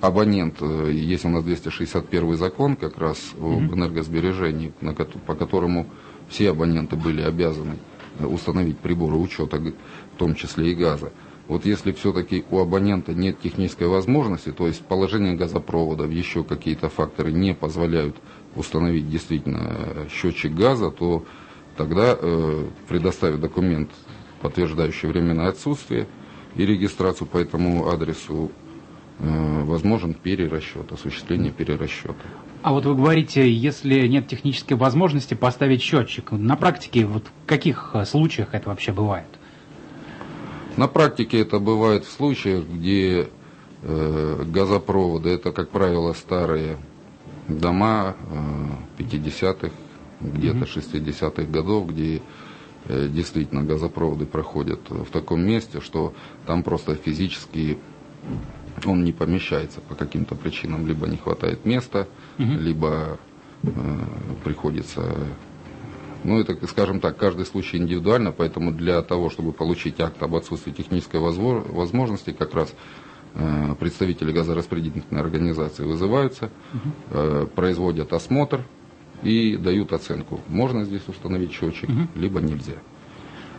абонент, 0.00 0.56
э, 0.60 0.90
есть 0.92 1.24
у 1.24 1.28
нас 1.28 1.44
261 1.44 2.36
закон 2.36 2.74
как 2.74 2.98
раз 2.98 3.18
об 3.38 3.72
энергосбережении, 3.72 4.72
на 4.80 4.94
по 4.94 5.34
которому 5.34 5.86
все 6.28 6.50
абоненты 6.50 6.96
были 6.96 7.22
обязаны 7.22 7.76
э, 8.18 8.26
установить 8.26 8.78
приборы 8.78 9.16
учета, 9.16 9.58
в 9.58 10.18
том 10.18 10.34
числе 10.34 10.72
и 10.72 10.74
газа. 10.74 11.12
Вот 11.46 11.64
если 11.64 11.92
все-таки 11.92 12.44
у 12.50 12.58
абонента 12.58 13.14
нет 13.14 13.40
технической 13.40 13.86
возможности, 13.86 14.50
то 14.50 14.66
есть 14.66 14.82
положение 14.82 15.34
газопроводов, 15.34 16.10
еще 16.10 16.42
какие-то 16.42 16.88
факторы 16.88 17.30
не 17.30 17.54
позволяют 17.54 18.16
установить 18.56 19.08
действительно 19.08 19.62
э, 19.68 20.06
счетчик 20.10 20.52
газа, 20.52 20.90
то 20.90 21.24
тогда 21.76 22.16
э, 22.18 22.66
предоставит 22.88 23.40
документ, 23.40 23.90
подтверждающий 24.40 25.08
временное 25.08 25.48
отсутствие 25.48 26.06
и 26.56 26.66
регистрацию 26.66 27.26
по 27.26 27.38
этому 27.38 27.88
адресу, 27.88 28.50
э, 29.18 29.64
возможен 29.64 30.14
перерасчет, 30.14 30.92
осуществление 30.92 31.52
перерасчета. 31.52 32.14
А 32.62 32.72
вот 32.72 32.84
вы 32.84 32.94
говорите, 32.94 33.50
если 33.50 34.06
нет 34.06 34.28
технической 34.28 34.76
возможности 34.76 35.34
поставить 35.34 35.82
счетчик, 35.82 36.30
на 36.30 36.56
практике 36.56 37.06
вот 37.06 37.24
в 37.26 37.46
каких 37.46 37.90
э, 37.94 38.04
случаях 38.04 38.48
это 38.52 38.68
вообще 38.68 38.92
бывает? 38.92 39.26
На 40.76 40.88
практике 40.88 41.40
это 41.40 41.58
бывает 41.58 42.04
в 42.04 42.10
случаях, 42.10 42.64
где 42.64 43.28
э, 43.82 44.44
газопроводы, 44.46 45.30
это, 45.30 45.52
как 45.52 45.70
правило, 45.70 46.12
старые 46.12 46.78
дома 47.48 48.16
э, 48.98 49.02
50-х, 49.02 49.70
где-то 50.20 50.64
60-х 50.64 51.42
годов, 51.44 51.88
где 51.88 52.22
э, 52.86 53.08
действительно 53.08 53.62
газопроводы 53.62 54.26
проходят 54.26 54.80
в 54.88 55.10
таком 55.10 55.44
месте, 55.44 55.80
что 55.80 56.14
там 56.46 56.62
просто 56.62 56.94
физически 56.94 57.78
он 58.84 59.04
не 59.04 59.12
помещается 59.12 59.80
по 59.80 59.94
каким-то 59.94 60.34
причинам. 60.34 60.86
Либо 60.86 61.06
не 61.06 61.16
хватает 61.16 61.64
места, 61.64 62.08
либо 62.38 63.18
э, 63.62 63.68
приходится 64.44 65.14
ну, 66.24 66.38
это, 66.38 66.66
скажем 66.68 67.00
так, 67.00 67.16
каждый 67.16 67.44
случай 67.44 67.78
индивидуально, 67.78 68.30
поэтому 68.30 68.70
для 68.70 69.02
того, 69.02 69.28
чтобы 69.28 69.52
получить 69.52 70.00
акт 70.00 70.22
об 70.22 70.36
отсутствии 70.36 70.70
технической 70.70 71.18
возможности, 71.18 72.30
как 72.30 72.54
раз 72.54 72.70
э, 72.70 72.74
представители 73.78 74.32
газораспределительной 74.32 75.20
организации 75.20 75.84
вызываются, 75.84 76.50
э, 77.10 77.46
производят 77.54 78.12
осмотр 78.12 78.64
и 79.22 79.56
дают 79.56 79.92
оценку, 79.92 80.40
можно 80.48 80.84
здесь 80.84 81.02
установить 81.08 81.52
счетчик, 81.52 81.88
либо 82.14 82.40
нельзя. 82.40 82.74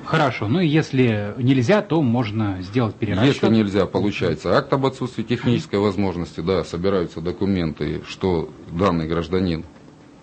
Хорошо, 0.06 0.48
ну 0.48 0.60
и 0.60 0.68
если 0.68 1.34
нельзя, 1.38 1.82
то 1.82 2.02
можно 2.02 2.62
сделать 2.62 2.96
перерасчет. 2.96 3.36
Если 3.36 3.48
нельзя, 3.48 3.86
получается 3.86 4.58
акт 4.58 4.72
об 4.74 4.86
отсутствии 4.86 5.24
технической 5.24 5.80
возможности, 5.80 6.42
да, 6.42 6.64
собираются 6.64 7.22
документы, 7.22 8.02
что 8.08 8.50
данный 8.70 9.08
гражданин 9.08 9.64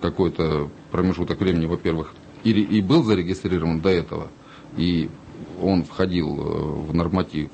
какой-то 0.01 0.71
промежуток 0.91 1.41
времени, 1.41 1.67
во-первых, 1.67 2.13
или 2.45 2.61
и 2.61 2.83
был 2.83 3.05
зарегистрирован 3.05 3.81
до 3.81 3.89
этого, 3.89 4.29
и 4.77 5.09
он 5.61 5.85
входил 5.85 6.39
э, 6.39 6.91
в 6.91 6.95
норматив, 6.95 7.51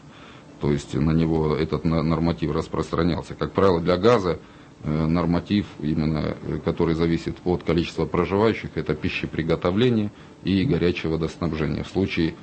то 0.60 0.72
есть 0.72 0.94
на 0.94 1.10
него 1.10 1.54
этот 1.54 1.84
норматив 1.84 2.52
распространялся. 2.52 3.34
Как 3.34 3.52
правило, 3.52 3.80
для 3.80 3.96
газа 3.96 4.38
э, 4.82 5.06
норматив, 5.06 5.66
именно 5.80 6.36
э, 6.42 6.58
который 6.64 6.94
зависит 6.94 7.36
от 7.44 7.62
количества 7.62 8.06
проживающих, 8.06 8.70
это 8.74 8.94
пищеприготовление 8.94 10.10
и 10.44 10.64
горячее 10.64 11.12
водоснабжение. 11.12 11.82
В 11.82 11.88
случае, 11.88 12.34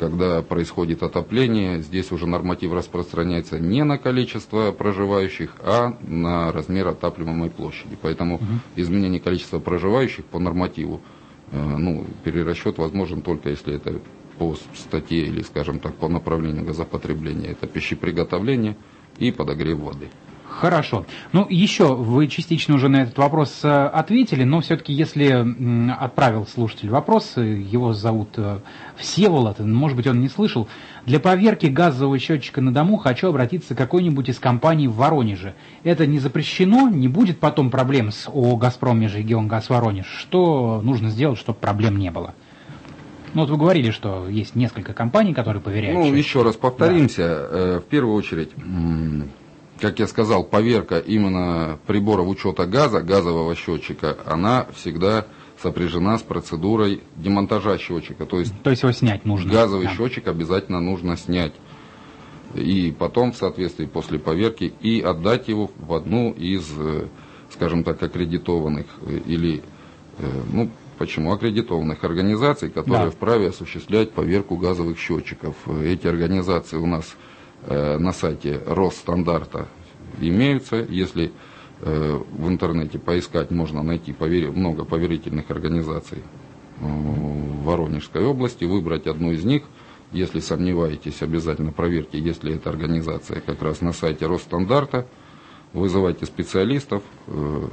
когда 0.00 0.42
происходит 0.42 1.02
отопление, 1.02 1.80
здесь 1.82 2.10
уже 2.10 2.26
норматив 2.26 2.72
распространяется 2.72 3.60
не 3.60 3.84
на 3.84 3.98
количество 3.98 4.72
проживающих, 4.72 5.54
а 5.60 5.96
на 6.00 6.50
размер 6.52 6.88
отапливаемой 6.88 7.50
площади. 7.50 7.96
Поэтому 8.00 8.40
изменение 8.76 9.20
количества 9.20 9.60
проживающих 9.60 10.24
по 10.24 10.38
нормативу, 10.38 11.00
э, 11.52 11.62
ну, 11.62 12.04
перерасчет 12.24 12.78
возможен 12.78 13.22
только 13.22 13.50
если 13.50 13.74
это 13.74 14.00
по 14.40 14.56
статье 14.74 15.26
или, 15.26 15.42
скажем 15.42 15.80
так, 15.80 15.94
по 15.96 16.08
направлению 16.08 16.64
газопотребления. 16.64 17.50
Это 17.50 17.66
пищеприготовление 17.66 18.74
и 19.18 19.30
подогрев 19.32 19.78
воды. 19.78 20.08
Хорошо. 20.48 21.04
Ну, 21.32 21.46
еще 21.48 21.94
вы 21.94 22.26
частично 22.26 22.74
уже 22.74 22.88
на 22.88 23.02
этот 23.02 23.18
вопрос 23.18 23.60
э, 23.62 23.68
ответили, 23.68 24.44
но 24.44 24.62
все-таки, 24.62 24.94
если 24.94 25.26
отправил 25.92 26.46
слушатель 26.46 26.88
вопрос, 26.88 27.34
э, 27.36 27.42
его 27.42 27.92
зовут 27.92 28.30
э, 28.38 28.60
Всеволод, 28.96 29.58
может 29.60 29.96
быть, 29.96 30.06
он 30.06 30.20
не 30.20 30.28
слышал, 30.28 30.68
для 31.04 31.20
проверки 31.20 31.66
газового 31.66 32.18
счетчика 32.18 32.62
на 32.62 32.72
дому 32.72 32.96
хочу 32.96 33.28
обратиться 33.28 33.74
к 33.74 33.78
какой-нибудь 33.78 34.30
из 34.30 34.38
компаний 34.38 34.88
в 34.88 34.96
Воронеже. 34.96 35.54
Это 35.84 36.06
не 36.06 36.18
запрещено, 36.18 36.88
не 36.88 37.08
будет 37.08 37.38
потом 37.40 37.70
проблем 37.70 38.10
с 38.10 38.26
ООО 38.26 38.56
«Газпром» 38.56 39.00
Межрегионгаз 39.00 39.68
Воронеж. 39.68 40.06
Что 40.06 40.80
нужно 40.82 41.10
сделать, 41.10 41.38
чтобы 41.38 41.58
проблем 41.58 41.98
не 41.98 42.10
было? 42.10 42.34
Ну, 43.34 43.42
вот 43.42 43.50
вы 43.50 43.56
говорили, 43.56 43.90
что 43.90 44.28
есть 44.28 44.54
несколько 44.56 44.92
компаний, 44.92 45.34
которые 45.34 45.62
проверяют. 45.62 45.96
Ну, 45.96 46.04
счетчики. 46.04 46.18
еще 46.26 46.42
раз 46.42 46.56
повторимся. 46.56 47.22
Э, 47.22 47.80
В 47.84 47.88
первую 47.88 48.14
очередь, 48.16 48.50
как 49.80 49.98
я 49.98 50.06
сказал, 50.06 50.44
поверка 50.44 50.98
именно 50.98 51.78
приборов 51.86 52.28
учета 52.28 52.66
газа, 52.66 53.00
газового 53.02 53.54
счетчика, 53.54 54.16
она 54.26 54.66
всегда 54.74 55.26
сопряжена 55.62 56.18
с 56.18 56.22
процедурой 56.22 57.02
демонтажа 57.16 57.78
счетчика. 57.78 58.26
То 58.26 58.40
есть 58.40 58.52
То 58.62 58.70
есть 58.70 58.82
его 58.82 58.92
снять 58.92 59.24
нужно. 59.24 59.52
газовый 59.52 59.86
Да. 59.86 59.92
счетчик 59.94 60.26
обязательно 60.26 60.80
нужно 60.80 61.16
снять. 61.16 61.52
И 62.54 62.92
потом, 62.98 63.30
в 63.32 63.36
соответствии 63.36 63.86
после 63.86 64.18
поверки, 64.18 64.72
и 64.80 65.00
отдать 65.00 65.46
его 65.48 65.70
в 65.78 65.94
одну 65.94 66.32
из, 66.32 66.66
э, 66.76 67.06
скажем 67.52 67.84
так, 67.84 68.02
аккредитованных 68.02 68.86
э, 69.06 69.18
или, 69.26 69.62
ну, 70.52 70.68
почему, 71.00 71.32
аккредитованных 71.32 72.04
организаций, 72.04 72.68
которые 72.68 73.06
Да. 73.06 73.10
вправе 73.10 73.48
осуществлять 73.48 74.10
поверку 74.12 74.58
газовых 74.58 74.98
счетчиков. 74.98 75.54
Эти 75.82 76.06
организации 76.06 76.76
у 76.76 76.84
нас 76.84 77.16
э, 77.66 77.96
на 77.96 78.12
сайте 78.12 78.60
Росстандарта 78.66 79.66
имеются. 80.20 80.76
Если 80.90 81.32
э, 81.80 82.20
в 82.32 82.48
интернете 82.50 82.98
поискать, 82.98 83.50
можно 83.50 83.82
найти 83.82 84.12
повер- 84.12 84.52
много 84.52 84.84
поверительных 84.84 85.50
организаций 85.50 86.18
э, 86.18 86.84
в 86.84 87.64
Воронежской 87.64 88.22
области, 88.22 88.64
выбрать 88.64 89.06
одну 89.06 89.32
из 89.32 89.42
них. 89.42 89.62
Если 90.12 90.40
сомневаетесь, 90.40 91.22
обязательно 91.22 91.72
проверьте, 91.72 92.18
есть 92.18 92.44
ли 92.44 92.56
эта 92.56 92.68
организация 92.68 93.40
как 93.40 93.62
раз 93.62 93.80
на 93.80 93.94
сайте 93.94 94.26
Росстандарта. 94.26 95.06
Вызывайте 95.72 96.26
специалистов 96.26 97.02
э, 97.26 97.68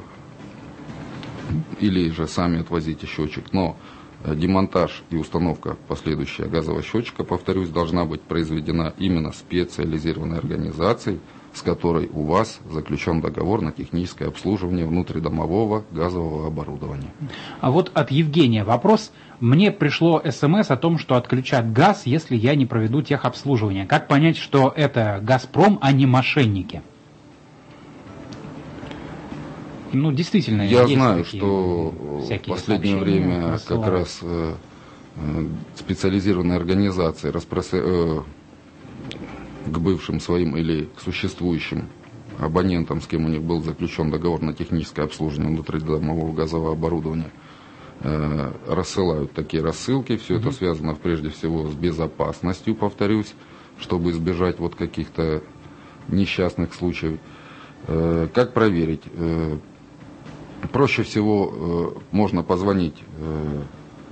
или 1.79 2.09
же 2.09 2.27
сами 2.27 2.61
отвозите 2.61 3.07
счетчик. 3.07 3.53
Но 3.53 3.75
э, 4.23 4.35
демонтаж 4.35 5.03
и 5.09 5.15
установка 5.15 5.77
последующая 5.87 6.45
газового 6.45 6.81
счетчика, 6.83 7.23
повторюсь, 7.23 7.69
должна 7.69 8.05
быть 8.05 8.21
произведена 8.21 8.93
именно 8.97 9.31
специализированной 9.31 10.37
организацией, 10.37 11.19
с 11.53 11.61
которой 11.61 12.09
у 12.13 12.23
вас 12.23 12.59
заключен 12.69 13.19
договор 13.19 13.61
на 13.61 13.71
техническое 13.71 14.27
обслуживание 14.27 14.85
внутридомового 14.85 15.83
газового 15.91 16.47
оборудования. 16.47 17.11
А 17.61 17.71
вот 17.71 17.91
от 17.93 18.11
Евгения 18.11 18.63
вопрос. 18.63 19.11
Мне 19.39 19.71
пришло 19.71 20.21
смс 20.29 20.71
о 20.71 20.77
том, 20.77 20.97
что 20.97 21.15
отключат 21.15 21.71
газ, 21.71 22.03
если 22.05 22.35
я 22.35 22.55
не 22.55 22.65
проведу 22.65 23.01
техобслуживание. 23.01 23.85
Как 23.85 24.07
понять, 24.07 24.37
что 24.37 24.73
это 24.75 25.19
«Газпром», 25.21 25.77
а 25.81 25.91
не 25.91 26.05
мошенники? 26.07 26.81
Ну, 29.93 30.11
действительно, 30.11 30.61
Я 30.63 30.87
знаю, 30.87 31.23
что 31.25 31.93
в 32.21 32.47
последнее 32.47 32.97
время 32.97 33.41
как 33.41 33.51
рассылают. 33.53 33.87
раз 33.93 34.19
э, 34.21 34.53
э, 35.15 35.47
специализированные 35.75 36.57
организации 36.57 37.29
распростра- 37.31 37.81
э, 37.83 38.21
к 39.71 39.77
бывшим 39.79 40.19
своим 40.19 40.55
или 40.57 40.89
к 40.95 40.99
существующим 41.01 41.87
абонентам, 42.39 43.01
с 43.01 43.07
кем 43.07 43.25
у 43.25 43.29
них 43.29 43.41
был 43.41 43.61
заключен 43.63 44.11
договор 44.11 44.41
на 44.41 44.53
техническое 44.53 45.03
обслуживание 45.03 45.53
внутридомового 45.53 46.33
газового 46.33 46.73
оборудования, 46.73 47.31
э, 48.01 48.51
рассылают 48.67 49.31
такие 49.33 49.63
рассылки. 49.63 50.17
Все 50.17 50.35
это 50.37 50.51
связано 50.51 50.95
прежде 50.95 51.29
всего 51.29 51.67
с 51.67 51.73
безопасностью, 51.73 52.75
повторюсь, 52.75 53.33
чтобы 53.79 54.11
избежать 54.11 54.59
вот 54.59 54.75
каких-то 54.75 55.41
несчастных 56.09 56.73
случаев. 56.73 57.19
Э, 57.87 58.27
Как 58.33 58.53
проверить? 58.53 59.03
Проще 60.71 61.03
всего 61.03 61.95
э, 61.95 61.99
можно 62.11 62.43
позвонить 62.43 62.95
э, 63.19 63.61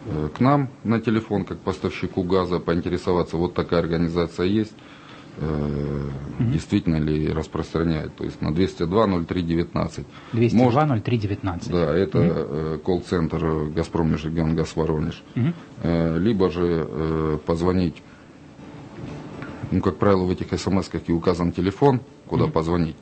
э, 0.05 0.29
к 0.35 0.39
нам 0.39 0.69
на 0.83 0.99
телефон, 0.99 1.43
как 1.45 1.59
поставщику 1.59 2.23
газа, 2.23 2.59
поинтересоваться, 2.59 3.37
вот 3.37 3.53
такая 3.53 3.79
организация 3.79 4.45
есть, 4.45 4.73
э, 5.37 6.09
действительно 6.39 6.97
ли 6.97 7.27
распространяет. 7.29 8.15
То 8.15 8.23
есть 8.23 8.41
на 8.41 8.49
202-03-19. 8.49 10.05
202-03-19. 10.33 11.71
Да, 11.71 11.95
это 11.95 12.19
э, 12.19 12.79
колл-центр 12.83 13.71
«Газпром 13.75 14.11
Межрегион 14.11 14.55
Газ 14.55 14.75
Воронеж». 14.75 15.23
Э, 15.81 16.17
либо 16.17 16.49
же 16.49 17.39
позвонить, 17.45 18.01
ну, 19.71 19.81
как 19.81 19.97
правило, 19.97 20.23
в 20.25 20.31
этих 20.31 20.57
смс 20.59 20.89
и 21.07 21.11
указан 21.11 21.51
телефон, 21.51 22.01
куда 22.27 22.47
позвонить. 22.47 22.95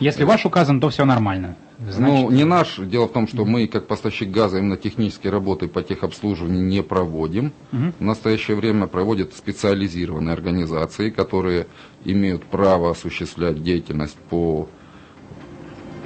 Если 0.00 0.24
ваш 0.24 0.44
указан, 0.44 0.80
то 0.80 0.88
все 0.88 1.04
нормально. 1.04 1.56
Ну, 1.78 2.30
не 2.30 2.44
наш. 2.44 2.78
Дело 2.78 3.06
в 3.06 3.12
том, 3.12 3.26
что 3.28 3.44
мы, 3.44 3.66
как 3.66 3.86
поставщик 3.86 4.30
газа, 4.30 4.58
именно 4.58 4.76
технические 4.76 5.32
работы 5.32 5.68
по 5.68 5.82
техобслуживанию 5.82 6.64
не 6.64 6.82
проводим. 6.82 7.52
В 7.70 8.02
настоящее 8.02 8.56
время 8.56 8.86
проводят 8.86 9.34
специализированные 9.34 10.32
организации, 10.32 11.10
которые 11.10 11.66
имеют 12.04 12.44
право 12.44 12.90
осуществлять 12.90 13.62
деятельность 13.62 14.16
по 14.30 14.68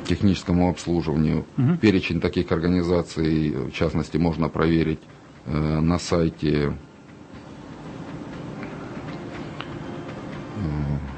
техническому 0.06 0.70
обслуживанию. 0.70 1.44
Перечень 1.80 2.20
таких 2.20 2.50
организаций, 2.52 3.50
в 3.50 3.72
частности, 3.72 4.16
можно 4.16 4.48
проверить 4.48 5.00
э, 5.44 5.80
на 5.80 5.98
сайте 5.98 6.74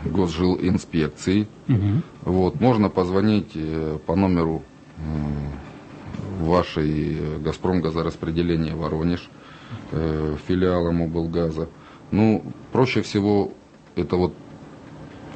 Госжилинспекции. 0.04 1.48
Вот, 2.22 2.60
можно 2.60 2.88
позвонить 2.88 3.52
э, 3.54 3.98
по 4.06 4.16
номеру 4.16 4.62
э, 4.98 6.44
вашей 6.44 7.18
э, 7.18 7.38
«Газпром» 7.38 7.80
газораспределения 7.80 8.74
Воронеж, 8.74 9.28
филиалом 10.48 11.02
облгаза. 11.02 11.68
Ну, 12.10 12.42
проще 12.72 13.02
всего 13.02 13.52
это 13.94 14.16
вот 14.16 14.34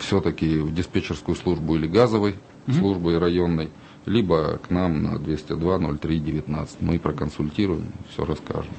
все-таки 0.01 0.59
в 0.59 0.75
диспетчерскую 0.75 1.37
службу 1.37 1.77
или 1.77 1.87
газовой 1.87 2.35
службы 2.69 3.13
и 3.13 3.17
районной, 3.17 3.71
либо 4.07 4.59
к 4.59 4.71
нам 4.71 5.03
на 5.03 5.17
202-03-19. 5.17 6.69
Мы 6.81 6.99
проконсультируем, 6.99 7.93
все 8.11 8.25
расскажем. 8.25 8.73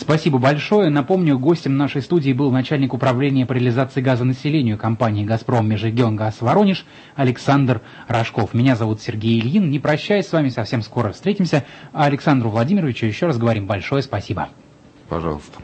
Спасибо 0.00 0.38
большое. 0.38 0.90
Напомню, 0.90 1.38
гостем 1.38 1.76
нашей 1.76 2.02
студии 2.02 2.32
был 2.32 2.52
начальник 2.52 2.94
управления 2.94 3.46
по 3.46 3.52
реализации 3.52 4.00
газа 4.00 4.24
населению 4.24 4.78
компании 4.78 5.24
«Газпром 5.24 5.68
Межрегион 5.68 6.14
Газ 6.14 6.40
Воронеж» 6.40 6.86
Александр 7.16 7.82
Рожков. 8.06 8.54
Меня 8.54 8.76
зовут 8.76 9.02
Сергей 9.02 9.40
Ильин. 9.40 9.70
Не 9.70 9.80
прощаюсь 9.80 10.26
с 10.26 10.32
вами, 10.32 10.50
совсем 10.50 10.82
скоро 10.82 11.10
встретимся. 11.10 11.64
А 11.92 12.04
Александру 12.04 12.48
Владимировичу 12.48 13.06
еще 13.06 13.26
раз 13.26 13.38
говорим 13.38 13.66
большое 13.66 14.02
спасибо. 14.02 14.50
Пожалуйста. 15.08 15.58